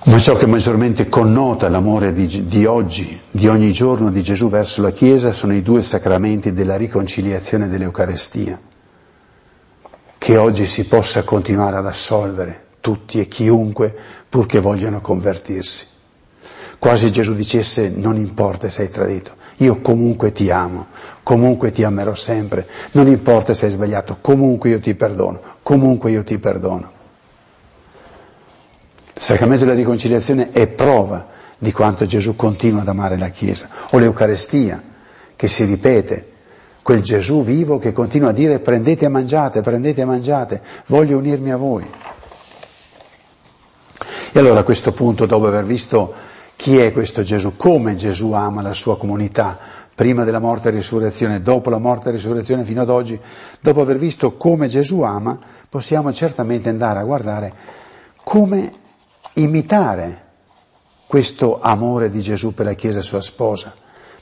Ma 0.06 0.20
ciò 0.20 0.36
che 0.38 0.46
maggiormente 0.46 1.10
connota 1.10 1.68
l'amore 1.68 2.14
di, 2.14 2.46
di, 2.48 2.66
oggi, 2.66 3.20
di 3.30 3.48
ogni 3.48 3.74
giorno 3.74 4.10
di 4.10 4.24
Gesù 4.24 4.48
verso 4.48 4.82
la 4.82 4.92
Chiesa, 4.92 5.34
sono 5.34 5.54
i 5.54 5.62
due 5.62 5.84
sacramenti 5.84 6.54
della 6.54 6.78
riconciliazione 6.78 7.66
e 7.66 7.68
dell'Eucarestia, 7.68 8.58
che 10.18 10.38
oggi 10.38 10.66
si 10.66 10.86
possa 10.86 11.24
continuare 11.24 11.76
ad 11.76 11.88
assolvere 11.88 12.68
tutti 12.80 13.20
e 13.20 13.28
chiunque 13.28 13.94
purché 14.30 14.60
vogliano 14.60 15.02
convertirsi. 15.02 15.88
Quasi 16.80 17.12
Gesù 17.12 17.34
dicesse 17.34 17.90
non 17.90 18.16
importa 18.16 18.70
se 18.70 18.84
hai 18.84 18.90
tradito, 18.90 19.36
io 19.58 19.82
comunque 19.82 20.32
ti 20.32 20.52
amo, 20.52 20.88
comunque 21.24 21.72
ti 21.72 21.84
amerò 21.84 22.14
sempre, 22.14 22.68
non 22.92 23.08
importa 23.08 23.54
se 23.54 23.66
hai 23.66 23.72
sbagliato, 23.72 24.18
comunque 24.22 24.70
io 24.70 24.80
ti 24.80 24.94
perdono, 24.94 25.42
comunque 25.64 26.12
io 26.12 26.24
ti 26.24 26.38
perdono. 26.38 26.92
Il 29.16 29.22
sacramento 29.22 29.66
della 29.66 29.76
riconciliazione 29.76 30.52
è 30.52 30.68
prova 30.68 31.26
di 31.58 31.72
quanto 31.72 32.06
Gesù 32.06 32.36
continua 32.36 32.82
ad 32.82 32.88
amare 32.88 33.18
la 33.18 33.30
Chiesa, 33.30 33.68
o 33.90 33.98
l'Eucarestia 33.98 34.82
che 35.36 35.48
si 35.48 35.66
ripete, 35.66 36.32
quel 36.84 37.02
Gesù 37.02 37.44
vivo 37.44 37.80
che 37.80 37.92
continua 37.92 38.30
a 38.30 38.34
dire 38.34 38.60
prendete 38.60 39.06
e 39.06 39.10
mangiate, 39.10 39.62
prendete 39.62 40.02
e 40.02 40.06
mangiate, 40.06 40.62
voglio 40.86 41.18
unirmi 41.18 41.52
a 41.52 41.58
voi. 41.58 41.90
E 44.32 44.40
allora 44.40 44.60
a 44.60 44.64
questo 44.64 44.92
punto, 44.92 45.26
dopo 45.26 45.48
aver 45.48 45.66
visto 45.66 46.14
chi 46.58 46.78
è 46.80 46.92
questo 46.92 47.22
Gesù, 47.22 47.56
come 47.56 47.96
Gesù 47.96 48.34
ama 48.34 48.62
la 48.62 48.74
sua 48.74 48.98
comunità, 48.98 49.58
prima 49.96 50.24
della 50.24 50.40
morte 50.40 50.68
e 50.68 50.72
risurrezione, 50.72 51.42
dopo 51.42 51.70
la 51.70 51.78
morte 51.78 52.10
e 52.10 52.12
risurrezione 52.12 52.64
fino 52.64 52.82
ad 52.82 52.90
oggi, 52.90 53.18
dopo 53.62 53.82
aver 53.82 53.98
visto 53.98 54.36
come 54.36 54.68
Gesù 54.68 55.02
ama, 55.02 55.40
possiamo 55.70 56.12
certamente 56.12 56.68
andare 56.68 57.00
a 57.00 57.04
guardare 57.04 57.54
come 58.24 58.72
imitare 59.34 60.26
questo 61.08 61.60
amore 61.62 62.10
di 62.10 62.20
Gesù 62.20 62.54
per 62.54 62.66
la 62.66 62.74
Chiesa 62.74 63.02
sua 63.02 63.22
sposa, 63.22 63.74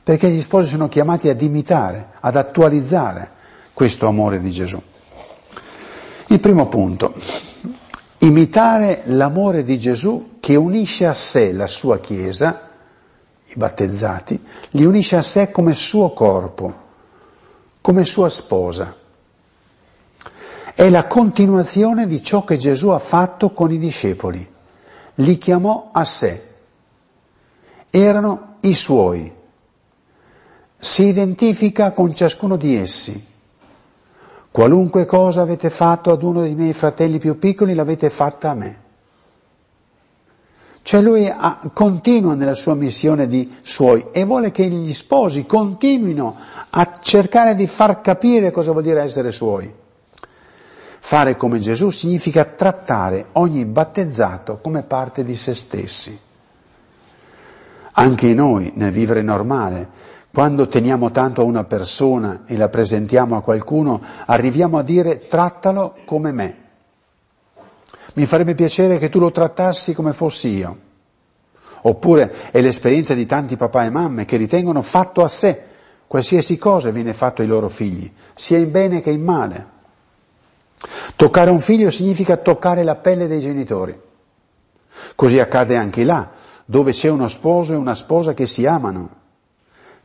perché 0.03 0.29
gli 0.29 0.41
sposi 0.41 0.69
sono 0.69 0.87
chiamati 0.87 1.29
ad 1.29 1.41
imitare, 1.41 2.09
ad 2.19 2.35
attualizzare 2.35 3.31
questo 3.73 4.07
amore 4.07 4.39
di 4.39 4.51
Gesù. 4.51 4.79
Il 6.27 6.39
primo 6.39 6.67
punto, 6.67 7.13
imitare 8.25 9.03
l'amore 9.05 9.63
di 9.63 9.77
Gesù 9.77 10.37
che 10.39 10.55
unisce 10.55 11.05
a 11.05 11.13
sé 11.13 11.51
la 11.51 11.67
sua 11.67 11.99
Chiesa, 11.99 12.71
i 13.45 13.53
battezzati, 13.55 14.43
li 14.71 14.83
unisce 14.83 15.15
a 15.17 15.21
sé 15.21 15.51
come 15.51 15.73
suo 15.73 16.11
corpo, 16.11 16.73
come 17.81 18.03
sua 18.03 18.29
sposa. 18.29 18.95
È 20.73 20.89
la 20.89 21.05
continuazione 21.05 22.07
di 22.07 22.21
ciò 22.23 22.43
che 22.43 22.57
Gesù 22.57 22.89
ha 22.89 22.99
fatto 22.99 23.51
con 23.51 23.71
i 23.71 23.77
discepoli. 23.77 24.53
Li 25.15 25.37
chiamò 25.37 25.91
a 25.93 26.03
sé. 26.03 26.49
Erano 27.89 28.55
i 28.61 28.73
suoi. 28.73 29.31
Si 30.77 31.03
identifica 31.03 31.91
con 31.91 32.13
ciascuno 32.13 32.57
di 32.57 32.75
essi 32.75 33.33
Qualunque 34.55 35.05
cosa 35.05 35.41
avete 35.41 35.69
fatto 35.69 36.13
ad 36.13 36.23
uno 36.23 36.39
dei 36.39 36.55
miei 36.55 36.71
fratelli 36.71 37.17
più 37.17 37.37
piccoli 37.37 37.73
l'avete 37.73 38.09
fatta 38.09 38.51
a 38.51 38.53
me. 38.53 38.79
Cioè 40.81 41.01
lui 41.01 41.27
ha, 41.27 41.59
continua 41.73 42.35
nella 42.35 42.53
sua 42.53 42.73
missione 42.73 43.27
di 43.27 43.53
suoi 43.61 44.05
e 44.13 44.23
vuole 44.23 44.51
che 44.51 44.65
gli 44.69 44.93
sposi 44.93 45.45
continuino 45.45 46.37
a 46.69 46.93
cercare 47.01 47.53
di 47.53 47.67
far 47.67 47.99
capire 47.99 48.51
cosa 48.51 48.71
vuol 48.71 48.83
dire 48.83 49.01
essere 49.01 49.33
suoi. 49.33 49.69
Fare 50.99 51.35
come 51.35 51.59
Gesù 51.59 51.89
significa 51.89 52.45
trattare 52.45 53.25
ogni 53.33 53.65
battezzato 53.65 54.59
come 54.61 54.83
parte 54.83 55.25
di 55.25 55.35
se 55.35 55.53
stessi. 55.53 56.17
Anche 57.91 58.33
noi, 58.33 58.71
nel 58.75 58.91
vivere 58.91 59.21
normale, 59.21 60.13
quando 60.35 60.67
teniamo 60.67 61.11
tanto 61.11 61.39
a 61.39 61.45
una 61.45 61.63
persona 61.63 62.43
e 62.45 62.57
la 62.57 62.67
presentiamo 62.67 63.37
a 63.37 63.41
qualcuno, 63.41 64.01
arriviamo 64.25 64.77
a 64.77 64.83
dire 64.83 65.27
trattalo 65.27 65.99
come 66.03 66.33
me. 66.33 66.57
Mi 68.15 68.25
farebbe 68.25 68.53
piacere 68.53 68.97
che 68.97 69.07
tu 69.07 69.19
lo 69.19 69.31
trattassi 69.31 69.93
come 69.93 70.11
fossi 70.11 70.49
io. 70.49 70.77
Oppure 71.83 72.51
è 72.51 72.59
l'esperienza 72.59 73.13
di 73.13 73.25
tanti 73.25 73.55
papà 73.55 73.85
e 73.85 73.89
mamme 73.89 74.25
che 74.25 74.35
ritengono 74.35 74.81
fatto 74.81 75.23
a 75.23 75.29
sé 75.29 75.67
qualsiasi 76.05 76.57
cosa 76.57 76.89
viene 76.89 77.13
fatto 77.13 77.41
ai 77.41 77.47
loro 77.47 77.69
figli, 77.69 78.11
sia 78.33 78.57
in 78.57 78.71
bene 78.71 78.99
che 78.99 79.11
in 79.11 79.23
male. 79.23 79.67
Toccare 81.15 81.49
un 81.49 81.61
figlio 81.61 81.89
significa 81.89 82.35
toccare 82.35 82.83
la 82.83 82.95
pelle 82.95 83.27
dei 83.27 83.39
genitori. 83.39 83.97
Così 85.15 85.39
accade 85.39 85.77
anche 85.77 86.03
là, 86.03 86.31
dove 86.65 86.91
c'è 86.91 87.07
uno 87.07 87.29
sposo 87.29 87.71
e 87.71 87.77
una 87.77 87.95
sposa 87.95 88.33
che 88.33 88.45
si 88.45 88.65
amano 88.65 89.23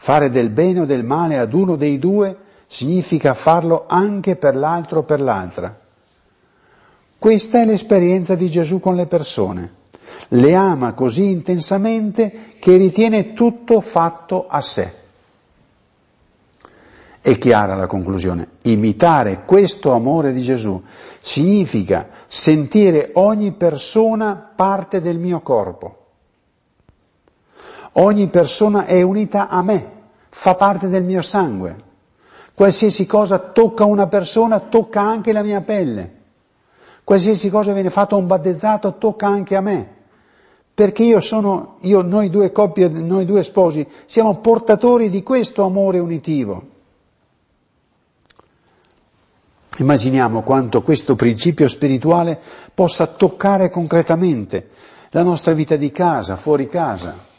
Fare 0.03 0.31
del 0.31 0.49
bene 0.49 0.81
o 0.81 0.85
del 0.87 1.05
male 1.05 1.37
ad 1.37 1.53
uno 1.53 1.77
dei 1.77 1.99
due 1.99 2.35
significa 2.67 3.35
farlo 3.35 3.85
anche 3.87 4.37
per 4.37 4.57
l'altro 4.57 5.01
o 5.01 5.03
per 5.03 5.21
l'altra. 5.21 5.79
Questa 7.19 7.61
è 7.61 7.67
l'esperienza 7.67 8.35
di 8.35 8.49
Gesù 8.49 8.81
con 8.81 8.97
le 8.97 9.05
persone. 9.05 9.75
Le 10.29 10.55
ama 10.55 10.95
così 10.95 11.31
intensamente 11.31 12.55
che 12.59 12.79
ritiene 12.79 13.35
tutto 13.35 13.83
fatto 13.83 14.47
a 14.49 14.63
sé. 14.63 14.95
È 17.21 17.37
chiara 17.37 17.75
la 17.75 17.87
conclusione. 17.87 18.53
Imitare 18.63 19.43
questo 19.45 19.93
amore 19.93 20.33
di 20.33 20.41
Gesù 20.41 20.83
significa 21.21 22.09
sentire 22.27 23.11
ogni 23.17 23.53
persona 23.53 24.35
parte 24.35 25.03
del 25.03 25.19
mio 25.19 25.41
corpo. 25.41 26.00
Ogni 27.93 28.29
persona 28.29 28.85
è 28.85 29.03
unita 29.03 29.49
a 29.49 29.63
me, 29.63 29.91
fa 30.29 30.55
parte 30.55 30.89
del 30.89 31.03
mio 31.03 31.23
sangue. 31.23 31.89
Qualsiasi 32.55 33.07
cosa 33.07 33.39
tocca 33.39 33.85
una 33.85 34.07
persona 34.07 34.61
tocca 34.61 35.01
anche 35.01 35.33
la 35.33 35.43
mia 35.43 35.61
pelle. 35.63 36.19
Qualsiasi 37.03 37.51
cosa 37.51 37.73
viene 37.73 37.91
fatta 37.91 38.15
a 38.15 38.19
un 38.19 38.27
battezzato 38.27 38.97
tocca 38.99 39.27
anche 39.27 39.57
a 39.57 39.61
me. 39.61 39.99
Perché 40.73 41.03
io 41.03 41.21
sono, 41.21 41.77
io, 41.81 42.03
noi 42.03 42.31
due 42.31 42.53
coppie, 42.53 42.89
noi 42.89 43.25
due 43.25 43.43
sposi, 43.43 43.87
siamo 44.05 44.39
portatori 44.39 45.11
di 45.11 45.23
questo 45.23 45.65
amore 45.65 45.99
unitivo. 45.99 46.63
Immaginiamo 49.79 50.43
quanto 50.43 50.83
questo 50.83 51.17
principio 51.17 51.67
spirituale 51.67 52.39
possa 52.75 53.07
toccare 53.07 53.71
concretamente 53.71 54.69
la 55.11 55.23
nostra 55.23 55.55
vita 55.55 55.77
di 55.77 55.91
casa, 55.91 56.37
fuori 56.37 56.69
casa. 56.69 57.30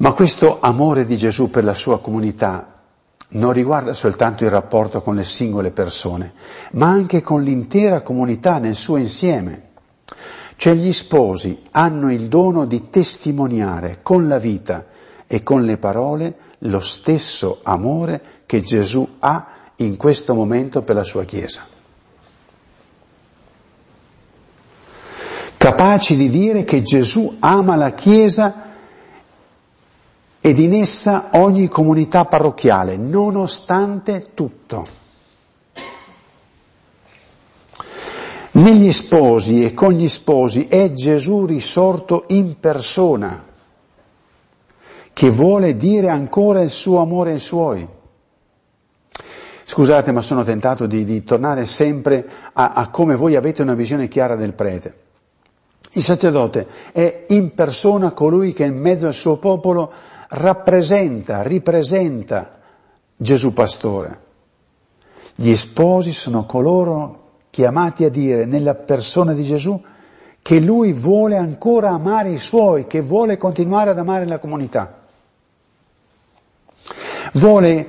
Ma 0.00 0.12
questo 0.12 0.60
amore 0.60 1.04
di 1.04 1.18
Gesù 1.18 1.50
per 1.50 1.62
la 1.62 1.74
sua 1.74 2.00
comunità 2.00 2.80
non 3.32 3.52
riguarda 3.52 3.92
soltanto 3.92 4.44
il 4.44 4.50
rapporto 4.50 5.02
con 5.02 5.14
le 5.14 5.24
singole 5.24 5.72
persone, 5.72 6.32
ma 6.72 6.88
anche 6.88 7.20
con 7.20 7.42
l'intera 7.42 8.00
comunità 8.00 8.58
nel 8.58 8.76
suo 8.76 8.96
insieme. 8.96 9.68
Cioè 10.56 10.72
gli 10.72 10.92
sposi 10.94 11.64
hanno 11.72 12.10
il 12.10 12.28
dono 12.28 12.64
di 12.64 12.88
testimoniare 12.88 13.98
con 14.00 14.26
la 14.26 14.38
vita 14.38 14.86
e 15.26 15.42
con 15.42 15.64
le 15.64 15.76
parole 15.76 16.34
lo 16.60 16.80
stesso 16.80 17.60
amore 17.62 18.22
che 18.46 18.62
Gesù 18.62 19.06
ha 19.18 19.48
in 19.76 19.98
questo 19.98 20.32
momento 20.32 20.80
per 20.80 20.96
la 20.96 21.04
sua 21.04 21.24
Chiesa. 21.24 21.62
Capaci 25.58 26.16
di 26.16 26.30
dire 26.30 26.64
che 26.64 26.80
Gesù 26.80 27.36
ama 27.38 27.76
la 27.76 27.92
Chiesa 27.92 28.68
ed 30.40 30.58
in 30.58 30.72
essa 30.72 31.28
ogni 31.32 31.68
comunità 31.68 32.24
parrocchiale, 32.24 32.96
nonostante 32.96 34.30
tutto. 34.32 34.98
Negli 38.52 38.92
sposi 38.92 39.64
e 39.64 39.74
con 39.74 39.92
gli 39.92 40.08
sposi 40.08 40.66
è 40.66 40.92
Gesù 40.92 41.44
risorto 41.44 42.24
in 42.28 42.58
persona, 42.58 43.44
che 45.12 45.30
vuole 45.30 45.76
dire 45.76 46.08
ancora 46.08 46.60
il 46.60 46.70
suo 46.70 47.00
amore 47.00 47.32
ai 47.32 47.38
suoi. 47.38 47.86
Scusate, 49.64 50.10
ma 50.10 50.20
sono 50.20 50.42
tentato 50.42 50.86
di, 50.86 51.04
di 51.04 51.22
tornare 51.22 51.64
sempre 51.64 52.28
a, 52.54 52.72
a 52.72 52.88
come 52.88 53.14
voi 53.14 53.36
avete 53.36 53.62
una 53.62 53.74
visione 53.74 54.08
chiara 54.08 54.34
del 54.34 54.52
prete. 54.52 54.94
Il 55.92 56.02
sacerdote 56.02 56.66
è 56.92 57.26
in 57.28 57.54
persona 57.54 58.12
colui 58.12 58.52
che 58.52 58.64
in 58.64 58.76
mezzo 58.76 59.06
al 59.06 59.14
suo 59.14 59.36
popolo 59.36 59.92
rappresenta, 60.30 61.42
ripresenta 61.42 62.58
Gesù 63.16 63.52
pastore. 63.52 64.28
Gli 65.34 65.54
sposi 65.54 66.12
sono 66.12 66.44
coloro 66.44 67.18
chiamati 67.50 68.04
a 68.04 68.10
dire 68.10 68.44
nella 68.44 68.74
persona 68.74 69.32
di 69.32 69.42
Gesù 69.42 69.82
che 70.42 70.60
lui 70.60 70.92
vuole 70.92 71.36
ancora 71.36 71.90
amare 71.90 72.30
i 72.30 72.38
suoi, 72.38 72.86
che 72.86 73.00
vuole 73.00 73.36
continuare 73.36 73.90
ad 73.90 73.98
amare 73.98 74.26
la 74.26 74.38
comunità. 74.38 74.98
Vuole 77.34 77.88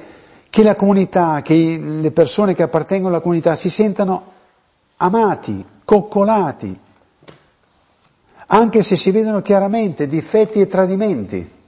che 0.49 0.63
la 0.63 0.75
comunità, 0.75 1.41
che 1.41 1.79
le 1.79 2.11
persone 2.11 2.53
che 2.53 2.63
appartengono 2.63 3.13
alla 3.13 3.23
comunità 3.23 3.55
si 3.55 3.69
sentano 3.69 4.31
amati, 4.97 5.65
coccolati, 5.85 6.79
anche 8.47 8.83
se 8.83 8.95
si 8.97 9.11
vedono 9.11 9.41
chiaramente 9.41 10.07
difetti 10.07 10.59
e 10.59 10.67
tradimenti. 10.67 11.59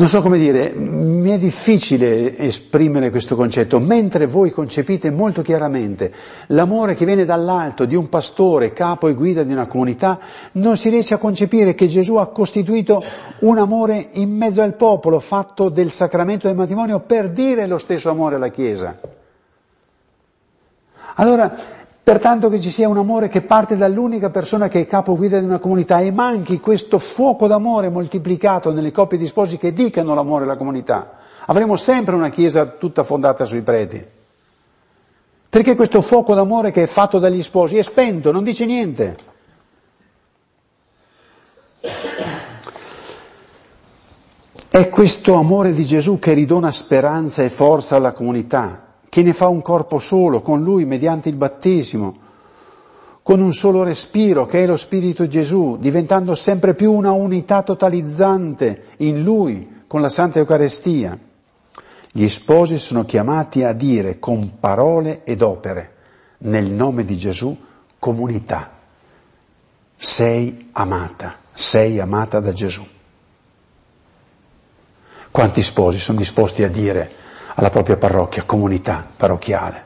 Non 0.00 0.08
so 0.08 0.22
come 0.22 0.38
dire, 0.38 0.72
mi 0.72 1.28
è 1.28 1.38
difficile 1.38 2.38
esprimere 2.38 3.10
questo 3.10 3.36
concetto, 3.36 3.78
mentre 3.78 4.24
voi 4.24 4.50
concepite 4.50 5.10
molto 5.10 5.42
chiaramente 5.42 6.10
l'amore 6.46 6.94
che 6.94 7.04
viene 7.04 7.26
dall'alto 7.26 7.84
di 7.84 7.94
un 7.94 8.08
pastore, 8.08 8.72
capo 8.72 9.08
e 9.08 9.12
guida 9.12 9.42
di 9.42 9.52
una 9.52 9.66
comunità, 9.66 10.18
non 10.52 10.78
si 10.78 10.88
riesce 10.88 11.12
a 11.12 11.18
concepire 11.18 11.74
che 11.74 11.86
Gesù 11.86 12.14
ha 12.14 12.28
costituito 12.28 13.04
un 13.40 13.58
amore 13.58 14.08
in 14.12 14.34
mezzo 14.34 14.62
al 14.62 14.72
popolo, 14.72 15.20
fatto 15.20 15.68
del 15.68 15.90
sacramento 15.90 16.46
del 16.46 16.56
matrimonio 16.56 17.00
per 17.00 17.28
dire 17.28 17.66
lo 17.66 17.76
stesso 17.76 18.08
amore 18.08 18.36
alla 18.36 18.48
Chiesa. 18.48 18.98
Allora, 21.16 21.54
Pertanto 22.02 22.48
che 22.48 22.60
ci 22.60 22.70
sia 22.70 22.88
un 22.88 22.96
amore 22.96 23.28
che 23.28 23.42
parte 23.42 23.76
dall'unica 23.76 24.30
persona 24.30 24.68
che 24.68 24.80
è 24.80 24.86
capo 24.86 25.16
guida 25.16 25.38
di 25.38 25.44
una 25.44 25.58
comunità 25.58 26.00
e 26.00 26.10
manchi 26.10 26.58
questo 26.58 26.98
fuoco 26.98 27.46
d'amore 27.46 27.90
moltiplicato 27.90 28.72
nelle 28.72 28.90
coppie 28.90 29.18
di 29.18 29.26
sposi 29.26 29.58
che 29.58 29.72
dicano 29.72 30.14
l'amore 30.14 30.44
alla 30.44 30.56
comunità. 30.56 31.12
Avremo 31.46 31.76
sempre 31.76 32.14
una 32.14 32.30
chiesa 32.30 32.66
tutta 32.66 33.02
fondata 33.04 33.44
sui 33.44 33.62
preti. 33.62 34.04
Perché 35.48 35.74
questo 35.74 36.00
fuoco 36.00 36.34
d'amore 36.34 36.70
che 36.70 36.84
è 36.84 36.86
fatto 36.86 37.18
dagli 37.18 37.42
sposi 37.42 37.76
è 37.76 37.82
spento, 37.82 38.32
non 38.32 38.44
dice 38.44 38.64
niente. 38.64 39.16
È 44.70 44.88
questo 44.88 45.34
amore 45.34 45.74
di 45.74 45.84
Gesù 45.84 46.18
che 46.18 46.32
ridona 46.32 46.70
speranza 46.70 47.42
e 47.42 47.50
forza 47.50 47.96
alla 47.96 48.12
comunità, 48.12 48.89
che 49.10 49.22
ne 49.22 49.32
fa 49.32 49.48
un 49.48 49.60
corpo 49.60 49.98
solo 49.98 50.40
con 50.40 50.62
lui 50.62 50.86
mediante 50.86 51.28
il 51.28 51.34
battesimo, 51.34 52.16
con 53.22 53.40
un 53.40 53.52
solo 53.52 53.82
respiro 53.82 54.46
che 54.46 54.62
è 54.62 54.66
lo 54.66 54.76
Spirito 54.76 55.26
Gesù, 55.26 55.76
diventando 55.78 56.34
sempre 56.36 56.74
più 56.74 56.92
una 56.92 57.10
unità 57.10 57.62
totalizzante 57.62 58.84
in 58.98 59.22
lui 59.22 59.82
con 59.88 60.00
la 60.00 60.08
Santa 60.08 60.38
Eucaristia. 60.38 61.18
Gli 62.12 62.28
sposi 62.28 62.78
sono 62.78 63.04
chiamati 63.04 63.64
a 63.64 63.72
dire 63.72 64.20
con 64.20 64.58
parole 64.60 65.22
ed 65.24 65.42
opere, 65.42 65.94
nel 66.38 66.70
nome 66.70 67.04
di 67.04 67.16
Gesù, 67.16 67.56
comunità. 67.98 68.78
Sei 69.96 70.68
amata, 70.72 71.36
sei 71.52 71.98
amata 71.98 72.38
da 72.38 72.52
Gesù. 72.52 72.86
Quanti 75.32 75.62
sposi 75.62 75.98
sono 75.98 76.18
disposti 76.18 76.62
a 76.62 76.68
dire 76.68 77.18
alla 77.54 77.70
propria 77.70 77.96
parrocchia, 77.96 78.44
comunità 78.44 79.06
parrocchiale, 79.16 79.84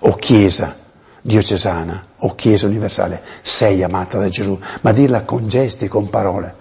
o 0.00 0.14
chiesa 0.16 0.84
diocesana, 1.26 2.00
o 2.18 2.34
chiesa 2.36 2.66
universale, 2.66 3.20
sei 3.42 3.82
amata 3.82 4.16
da 4.18 4.28
Gesù, 4.28 4.56
ma 4.82 4.92
dirla 4.92 5.22
con 5.22 5.48
gesti, 5.48 5.88
con 5.88 6.08
parole. 6.08 6.54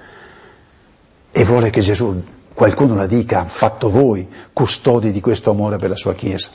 E 1.31 1.43
vuole 1.43 1.69
che 1.69 1.81
Gesù, 1.81 2.23
qualcuno 2.53 2.95
la 2.95 3.05
dica, 3.05 3.45
fatto 3.45 3.89
voi, 3.89 4.27
custodi 4.51 5.12
di 5.12 5.21
questo 5.21 5.51
amore 5.51 5.77
per 5.77 5.89
la 5.89 5.95
sua 5.95 6.15
chiesa. 6.15 6.49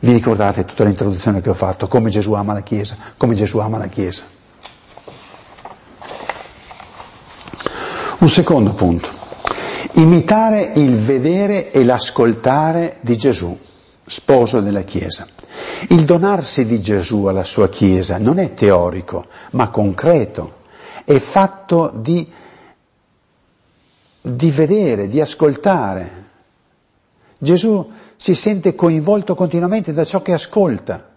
Vi 0.00 0.10
ricordate 0.10 0.64
tutta 0.64 0.84
l'introduzione 0.84 1.40
che 1.40 1.50
ho 1.50 1.54
fatto, 1.54 1.86
come 1.86 2.10
Gesù 2.10 2.32
ama 2.32 2.52
la 2.52 2.62
chiesa, 2.62 2.96
come 3.16 3.34
Gesù 3.34 3.58
ama 3.58 3.78
la 3.78 3.86
chiesa. 3.86 4.22
Un 8.18 8.28
secondo 8.28 8.72
punto. 8.72 9.23
Imitare 9.96 10.72
il 10.74 10.98
vedere 10.98 11.70
e 11.70 11.84
l'ascoltare 11.84 12.96
di 13.00 13.16
Gesù, 13.16 13.56
sposo 14.04 14.60
della 14.60 14.82
Chiesa. 14.82 15.26
Il 15.90 16.04
donarsi 16.04 16.64
di 16.64 16.80
Gesù 16.80 17.26
alla 17.26 17.44
sua 17.44 17.68
Chiesa 17.68 18.18
non 18.18 18.38
è 18.38 18.54
teorico, 18.54 19.26
ma 19.50 19.68
concreto, 19.68 20.62
è 21.04 21.16
fatto 21.18 21.92
di, 21.94 22.28
di 24.20 24.50
vedere, 24.50 25.06
di 25.06 25.20
ascoltare. 25.20 26.24
Gesù 27.38 27.88
si 28.16 28.34
sente 28.34 28.74
coinvolto 28.74 29.36
continuamente 29.36 29.92
da 29.92 30.04
ciò 30.04 30.22
che 30.22 30.32
ascolta. 30.32 31.08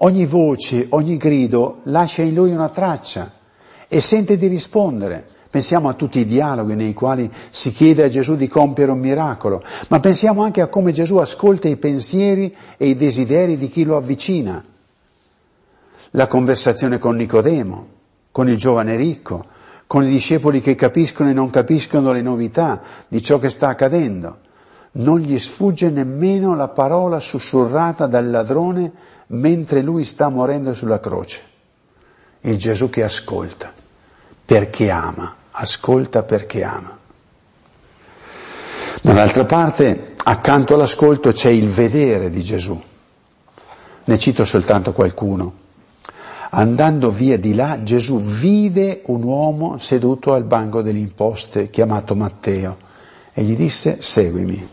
Ogni 0.00 0.26
voce, 0.26 0.86
ogni 0.90 1.16
grido 1.16 1.78
lascia 1.84 2.20
in 2.20 2.34
lui 2.34 2.50
una 2.50 2.68
traccia 2.68 3.32
e 3.88 4.00
sente 4.02 4.36
di 4.36 4.48
rispondere. 4.48 5.28
Pensiamo 5.56 5.88
a 5.88 5.94
tutti 5.94 6.18
i 6.18 6.26
dialoghi 6.26 6.74
nei 6.74 6.92
quali 6.92 7.32
si 7.48 7.72
chiede 7.72 8.02
a 8.02 8.10
Gesù 8.10 8.36
di 8.36 8.46
compiere 8.46 8.92
un 8.92 8.98
miracolo, 8.98 9.62
ma 9.88 10.00
pensiamo 10.00 10.42
anche 10.42 10.60
a 10.60 10.66
come 10.66 10.92
Gesù 10.92 11.16
ascolta 11.16 11.66
i 11.66 11.78
pensieri 11.78 12.54
e 12.76 12.88
i 12.88 12.94
desideri 12.94 13.56
di 13.56 13.70
chi 13.70 13.82
lo 13.84 13.96
avvicina. 13.96 14.62
La 16.10 16.26
conversazione 16.26 16.98
con 16.98 17.16
Nicodemo, 17.16 17.86
con 18.32 18.50
il 18.50 18.58
giovane 18.58 18.96
ricco, 18.96 19.46
con 19.86 20.04
i 20.04 20.08
discepoli 20.08 20.60
che 20.60 20.74
capiscono 20.74 21.30
e 21.30 21.32
non 21.32 21.48
capiscono 21.48 22.12
le 22.12 22.20
novità 22.20 22.82
di 23.08 23.22
ciò 23.22 23.38
che 23.38 23.48
sta 23.48 23.68
accadendo. 23.68 24.40
Non 24.92 25.20
gli 25.20 25.38
sfugge 25.38 25.88
nemmeno 25.88 26.54
la 26.54 26.68
parola 26.68 27.18
sussurrata 27.18 28.06
dal 28.06 28.28
ladrone 28.28 28.92
mentre 29.28 29.80
lui 29.80 30.04
sta 30.04 30.28
morendo 30.28 30.74
sulla 30.74 31.00
croce. 31.00 31.40
Il 32.40 32.58
Gesù 32.58 32.90
che 32.90 33.04
ascolta, 33.04 33.72
perché 34.44 34.90
ama 34.90 35.35
ascolta 35.58 36.22
perché 36.22 36.62
ama. 36.62 36.98
Dall'altra 39.00 39.44
parte, 39.44 40.14
accanto 40.22 40.74
all'ascolto 40.74 41.32
c'è 41.32 41.50
il 41.50 41.68
vedere 41.68 42.28
di 42.28 42.42
Gesù. 42.42 42.80
Ne 44.04 44.18
cito 44.18 44.44
soltanto 44.44 44.92
qualcuno. 44.92 45.64
Andando 46.50 47.10
via 47.10 47.38
di 47.38 47.54
là, 47.54 47.82
Gesù 47.82 48.18
vide 48.18 49.02
un 49.06 49.22
uomo 49.22 49.78
seduto 49.78 50.32
al 50.32 50.44
banco 50.44 50.82
delle 50.82 50.98
imposte, 50.98 51.70
chiamato 51.70 52.14
Matteo, 52.14 52.76
e 53.32 53.42
gli 53.42 53.56
disse, 53.56 53.98
seguimi. 54.00 54.66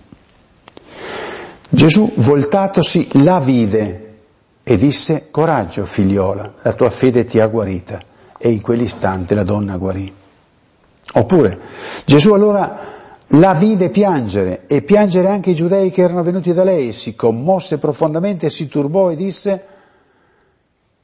Gesù, 1.69 2.11
voltatosi, 2.15 3.23
la 3.23 3.39
vide 3.39 4.15
e 4.63 4.77
disse, 4.77 5.29
coraggio 5.31 5.85
figliola, 5.85 6.53
la 6.61 6.73
tua 6.73 6.89
fede 6.89 7.25
ti 7.25 7.39
ha 7.39 7.47
guarita. 7.47 7.99
E 8.37 8.49
in 8.49 8.61
quell'istante 8.61 9.35
la 9.35 9.43
donna 9.43 9.77
guarì. 9.77 10.21
Oppure 11.13 11.59
Gesù 12.05 12.33
allora 12.33 12.91
la 13.27 13.53
vide 13.53 13.89
piangere 13.89 14.65
e 14.67 14.81
piangere 14.81 15.29
anche 15.29 15.51
i 15.51 15.55
giudei 15.55 15.91
che 15.91 16.01
erano 16.01 16.23
venuti 16.23 16.53
da 16.53 16.63
lei, 16.63 16.93
si 16.93 17.15
commosse 17.15 17.77
profondamente, 17.77 18.49
si 18.49 18.67
turbò 18.67 19.11
e 19.11 19.15
disse 19.15 19.67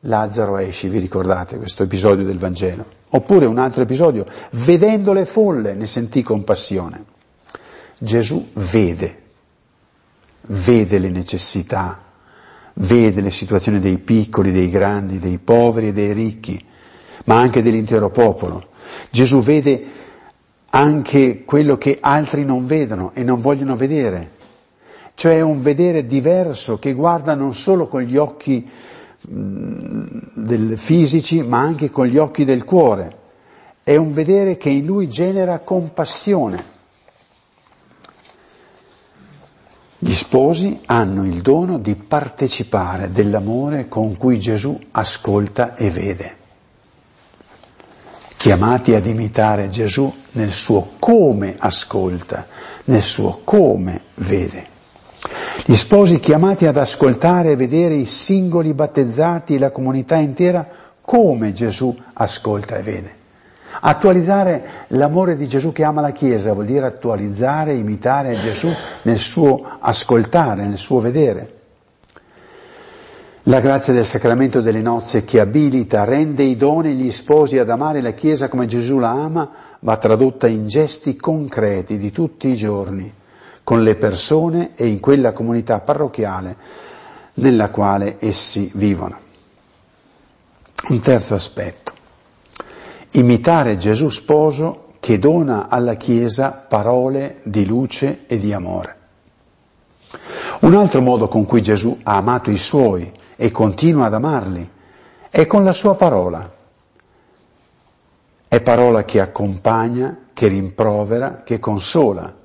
Lazzaro 0.04 0.58
esci, 0.58 0.88
vi 0.88 1.00
ricordate 1.00 1.58
questo 1.58 1.84
episodio 1.84 2.24
del 2.24 2.38
Vangelo? 2.38 2.86
Oppure 3.10 3.45
un 3.45 3.58
altro 3.58 3.82
episodio, 3.82 4.26
vedendo 4.52 5.12
le 5.12 5.26
folle 5.26 5.74
ne 5.74 5.88
sentì 5.88 6.24
compassione. 6.24 7.04
Gesù 8.00 8.48
vede, 8.54 9.22
vede 10.43 11.00
le 11.00 11.10
necessità, 11.10 12.02
vede 12.76 13.19
le 13.19 13.32
situazioni 13.32 13.80
dei 13.82 13.98
piccoli, 13.98 14.54
dei 14.54 14.69
grandi, 14.69 15.19
dei 15.19 15.38
poveri 15.38 15.89
e 15.89 15.93
dei 15.93 16.13
ricchi, 16.13 16.63
ma 17.26 17.36
anche 17.38 17.62
dell'intero 17.62 18.10
popolo. 18.10 18.67
Gesù 19.10 19.41
vede 19.41 19.86
anche 20.71 21.43
quello 21.45 21.77
che 21.77 21.97
altri 21.99 22.45
non 22.45 22.65
vedono 22.65 23.12
e 23.13 23.23
non 23.23 23.39
vogliono 23.39 23.75
vedere, 23.75 24.32
cioè 25.15 25.41
un 25.41 25.62
vedere 25.62 26.05
diverso 26.05 26.77
che 26.77 26.93
guarda 26.93 27.34
non 27.36 27.55
solo 27.55 27.88
con 27.88 28.01
gli 28.01 28.17
occhi 28.17 28.67
mm, 29.32 30.08
del 30.34 30.77
fisici 30.77 31.41
ma 31.41 31.60
anche 31.60 31.89
con 31.89 32.05
gli 32.05 32.17
occhi 32.17 32.45
del 32.45 32.63
cuore. 32.63 33.17
È 33.84 33.95
un 33.95 34.13
vedere 34.13 34.58
che 34.58 34.69
in 34.69 34.86
lui 34.86 35.10
genera 35.10 35.60
compassione. 35.60 36.77
Gli 39.97 40.13
sposi 40.13 40.79
hanno 40.86 41.25
il 41.25 41.41
dono 41.41 41.77
di 41.79 41.95
partecipare 41.95 43.10
dell'amore 43.10 43.89
con 43.89 44.15
cui 44.15 44.39
Gesù 44.39 44.79
ascolta 44.91 45.75
e 45.75 45.89
vede 45.89 46.38
chiamati 48.39 48.95
ad 48.95 49.06
imitare 49.06 49.67
Gesù 49.67 50.10
nel 50.32 50.52
suo 50.52 50.91
come 50.97 51.56
ascolta, 51.60 52.45
nel 52.86 53.02
suo 53.02 53.41
come 53.43 54.03
vede. 54.14 54.66
Gli 55.66 55.76
sposi 55.76 56.20
chiamati 56.20 56.66
ad 56.66 56.78
ascoltare 56.78 57.51
e 57.51 57.55
vedere 57.57 57.95
i 57.95 58.05
singoli 58.05 58.74
battezzati 58.74 59.55
e 59.55 59.59
la 59.59 59.72
comunità 59.72 60.16
intera 60.16 60.66
come 61.01 61.51
Gesù 61.51 61.93
ascolta 62.14 62.78
e 62.78 62.82
vede. 62.82 63.16
Attualizzare 63.82 64.86
l'amore 64.88 65.36
di 65.36 65.45
Gesù 65.45 65.74
che 65.74 65.84
ama 65.84 65.99
la 65.99 66.11
Chiesa 66.11 66.53
vuol 66.53 66.66
dire 66.66 66.86
attualizzare, 66.86 67.74
imitare 67.74 68.39
Gesù 68.39 68.74
nel 69.01 69.20
suo 69.20 69.80
ascoltare, 69.82 70.66
nel 70.66 70.78
suo 70.78 71.01
vedere. 71.01 71.59
La 73.50 73.62
grazia 73.62 73.93
del 73.93 74.06
sacramento 74.06 74.62
delle 74.62 74.80
nozze 74.80 75.26
che 75.26 75.39
abilita, 75.39 76.04
rende 76.04 76.43
idonei 76.43 76.93
gli 76.93 77.12
sposi 77.12 77.58
ad 77.58 77.72
amare 77.72 78.00
la 78.00 78.12
Chiesa 78.12 78.47
come 78.47 78.68
Gesù 78.68 79.00
la 79.00 79.10
ama, 79.10 79.50
va 79.80 79.97
tradotta 79.97 80.45
in 80.45 80.68
gesti 80.68 81.16
concreti 81.16 81.97
di 81.97 82.12
tutti 82.12 82.50
i 82.50 82.56
giorni, 82.56 83.12
con 83.64 83.82
le 83.82 83.95
persone 83.95 84.76
e 84.76 84.86
in 84.86 85.00
quella 85.00 85.32
comunità 85.32 85.80
parrocchiale 85.80 86.58
nella 87.36 87.72
quale 87.72 88.18
essi 88.20 88.70
vivono. 88.76 89.18
Un 90.89 91.00
terzo 91.00 91.34
aspetto. 91.34 91.91
Imitare 93.14 93.78
Gesù 93.78 94.10
sposo 94.10 94.93
che 95.00 95.18
dona 95.18 95.70
alla 95.70 95.95
Chiesa 95.95 96.52
parole 96.52 97.39
di 97.45 97.66
luce 97.66 98.26
e 98.28 98.38
di 98.38 98.54
amore. 98.54 98.97
Un 100.60 100.76
altro 100.76 101.02
modo 101.02 101.28
con 101.28 101.47
cui 101.47 101.64
Gesù 101.64 101.97
ha 102.04 102.16
amato 102.16 102.52
i 102.52 102.58
suoi 102.58 103.12
e 103.42 103.52
continua 103.52 104.08
ad 104.08 104.14
amarli 104.14 104.70
è 105.30 105.46
con 105.46 105.64
la 105.64 105.72
sua 105.72 105.96
parola. 105.96 106.58
È 108.50 108.62
parola 108.62 109.06
che 109.06 109.22
accompagna, 109.22 110.26
che 110.34 110.50
rimprovera, 110.50 111.44
che 111.46 111.58
consola. 111.58 112.36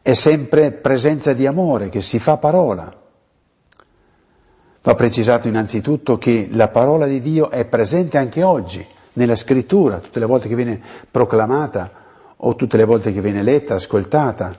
È 0.00 0.12
sempre 0.12 0.70
presenza 0.70 1.32
di 1.32 1.44
amore 1.44 1.88
che 1.88 2.02
si 2.02 2.20
fa 2.20 2.36
parola. 2.36 2.98
Va 4.82 4.94
precisato 4.94 5.48
innanzitutto 5.48 6.18
che 6.18 6.46
la 6.52 6.68
parola 6.68 7.06
di 7.06 7.20
Dio 7.20 7.50
è 7.50 7.64
presente 7.64 8.16
anche 8.16 8.44
oggi 8.44 8.86
nella 9.14 9.34
scrittura, 9.34 9.98
tutte 9.98 10.20
le 10.20 10.26
volte 10.26 10.46
che 10.46 10.54
viene 10.54 10.80
proclamata 11.10 11.90
o 12.36 12.54
tutte 12.54 12.76
le 12.76 12.84
volte 12.84 13.12
che 13.12 13.20
viene 13.20 13.42
letta, 13.42 13.74
ascoltata, 13.74 14.56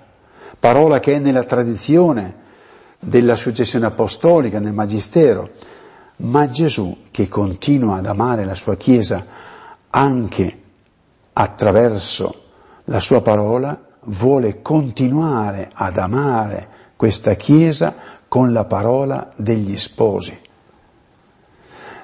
parola 0.59 0.99
che 0.99 1.15
è 1.15 1.19
nella 1.19 1.45
tradizione 1.45 2.41
della 3.01 3.35
successione 3.35 3.87
apostolica, 3.87 4.59
nel 4.59 4.73
Magistero, 4.73 5.49
ma 6.17 6.47
Gesù 6.49 7.05
che 7.09 7.27
continua 7.27 7.97
ad 7.97 8.05
amare 8.05 8.45
la 8.45 8.55
sua 8.55 8.77
Chiesa 8.77 9.25
anche 9.89 10.59
attraverso 11.33 12.43
la 12.85 12.99
sua 12.99 13.21
parola, 13.21 13.79
vuole 14.03 14.61
continuare 14.61 15.69
ad 15.73 15.97
amare 15.97 16.67
questa 16.95 17.33
Chiesa 17.33 17.93
con 18.27 18.53
la 18.53 18.65
parola 18.65 19.31
degli 19.35 19.77
sposi. 19.77 20.39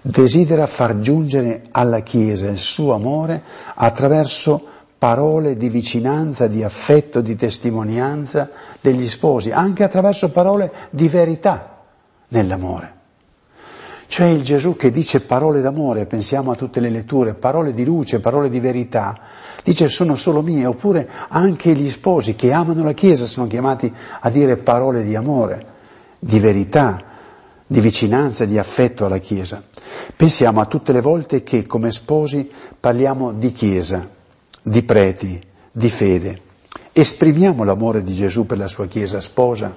Desidera 0.02 0.66
far 0.66 1.00
giungere 1.00 1.66
alla 1.72 2.00
Chiesa 2.00 2.48
il 2.48 2.58
suo 2.58 2.94
amore 2.94 3.44
attraverso 3.76 4.76
parole 4.98 5.56
di 5.56 5.70
vicinanza, 5.70 6.48
di 6.48 6.64
affetto, 6.64 7.22
di 7.22 7.36
testimonianza 7.36 8.50
degli 8.82 9.08
sposi, 9.08 9.52
anche 9.52 9.84
attraverso 9.84 10.30
parole 10.32 10.72
di 10.90 11.08
verità 11.08 11.84
nell'amore. 12.30 12.96
Cioè 14.08 14.28
il 14.28 14.42
Gesù 14.42 14.76
che 14.76 14.90
dice 14.90 15.20
parole 15.20 15.62
d'amore, 15.62 16.06
pensiamo 16.06 16.52
a 16.52 16.56
tutte 16.56 16.80
le 16.80 16.90
letture, 16.90 17.36
parole 17.36 17.74
di 17.74 17.84
luce, 17.84 18.22
parole 18.22 18.50
di 18.50 18.60
verità, 18.60 19.20
dice 19.64 19.90
sono 19.90 20.16
solo 20.16 20.42
mie, 20.42 20.66
oppure 20.66 21.10
anche 21.28 21.74
gli 21.74 21.90
sposi 21.90 22.36
che 22.36 22.54
amano 22.54 22.84
la 22.84 22.94
Chiesa 22.94 23.26
sono 23.26 23.48
chiamati 23.48 23.94
a 24.22 24.30
dire 24.30 24.58
parole 24.58 25.04
di 25.04 25.14
amore, 25.14 25.66
di 26.20 26.40
verità, 26.40 27.04
di 27.68 27.82
vicinanza, 27.82 28.46
di 28.46 28.58
affetto 28.58 29.06
alla 29.06 29.18
Chiesa. 29.18 29.62
Pensiamo 30.16 30.62
a 30.62 30.66
tutte 30.66 30.94
le 30.94 31.02
volte 31.02 31.44
che 31.44 31.68
come 31.68 31.92
sposi 31.92 32.50
parliamo 32.80 33.34
di 33.34 33.52
Chiesa, 33.52 34.16
di 34.68 34.84
preti, 34.84 35.42
di 35.72 35.90
fede. 35.90 36.42
Esprimiamo 36.92 37.64
l'amore 37.64 38.04
di 38.04 38.14
Gesù 38.14 38.46
per 38.46 38.58
la 38.58 38.68
sua 38.68 38.88
Chiesa 38.88 39.22
sposa. 39.22 39.74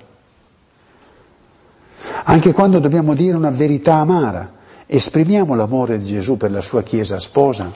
Anche 2.24 2.52
quando 2.52 2.80
dobbiamo 2.80 3.14
dire 3.14 3.36
una 3.36 3.50
verità 3.50 3.96
amara, 3.96 4.52
esprimiamo 4.86 5.54
l'amore 5.54 5.98
di 5.98 6.06
Gesù 6.06 6.36
per 6.36 6.50
la 6.50 6.60
sua 6.60 6.82
Chiesa 6.82 7.20
sposa. 7.20 7.70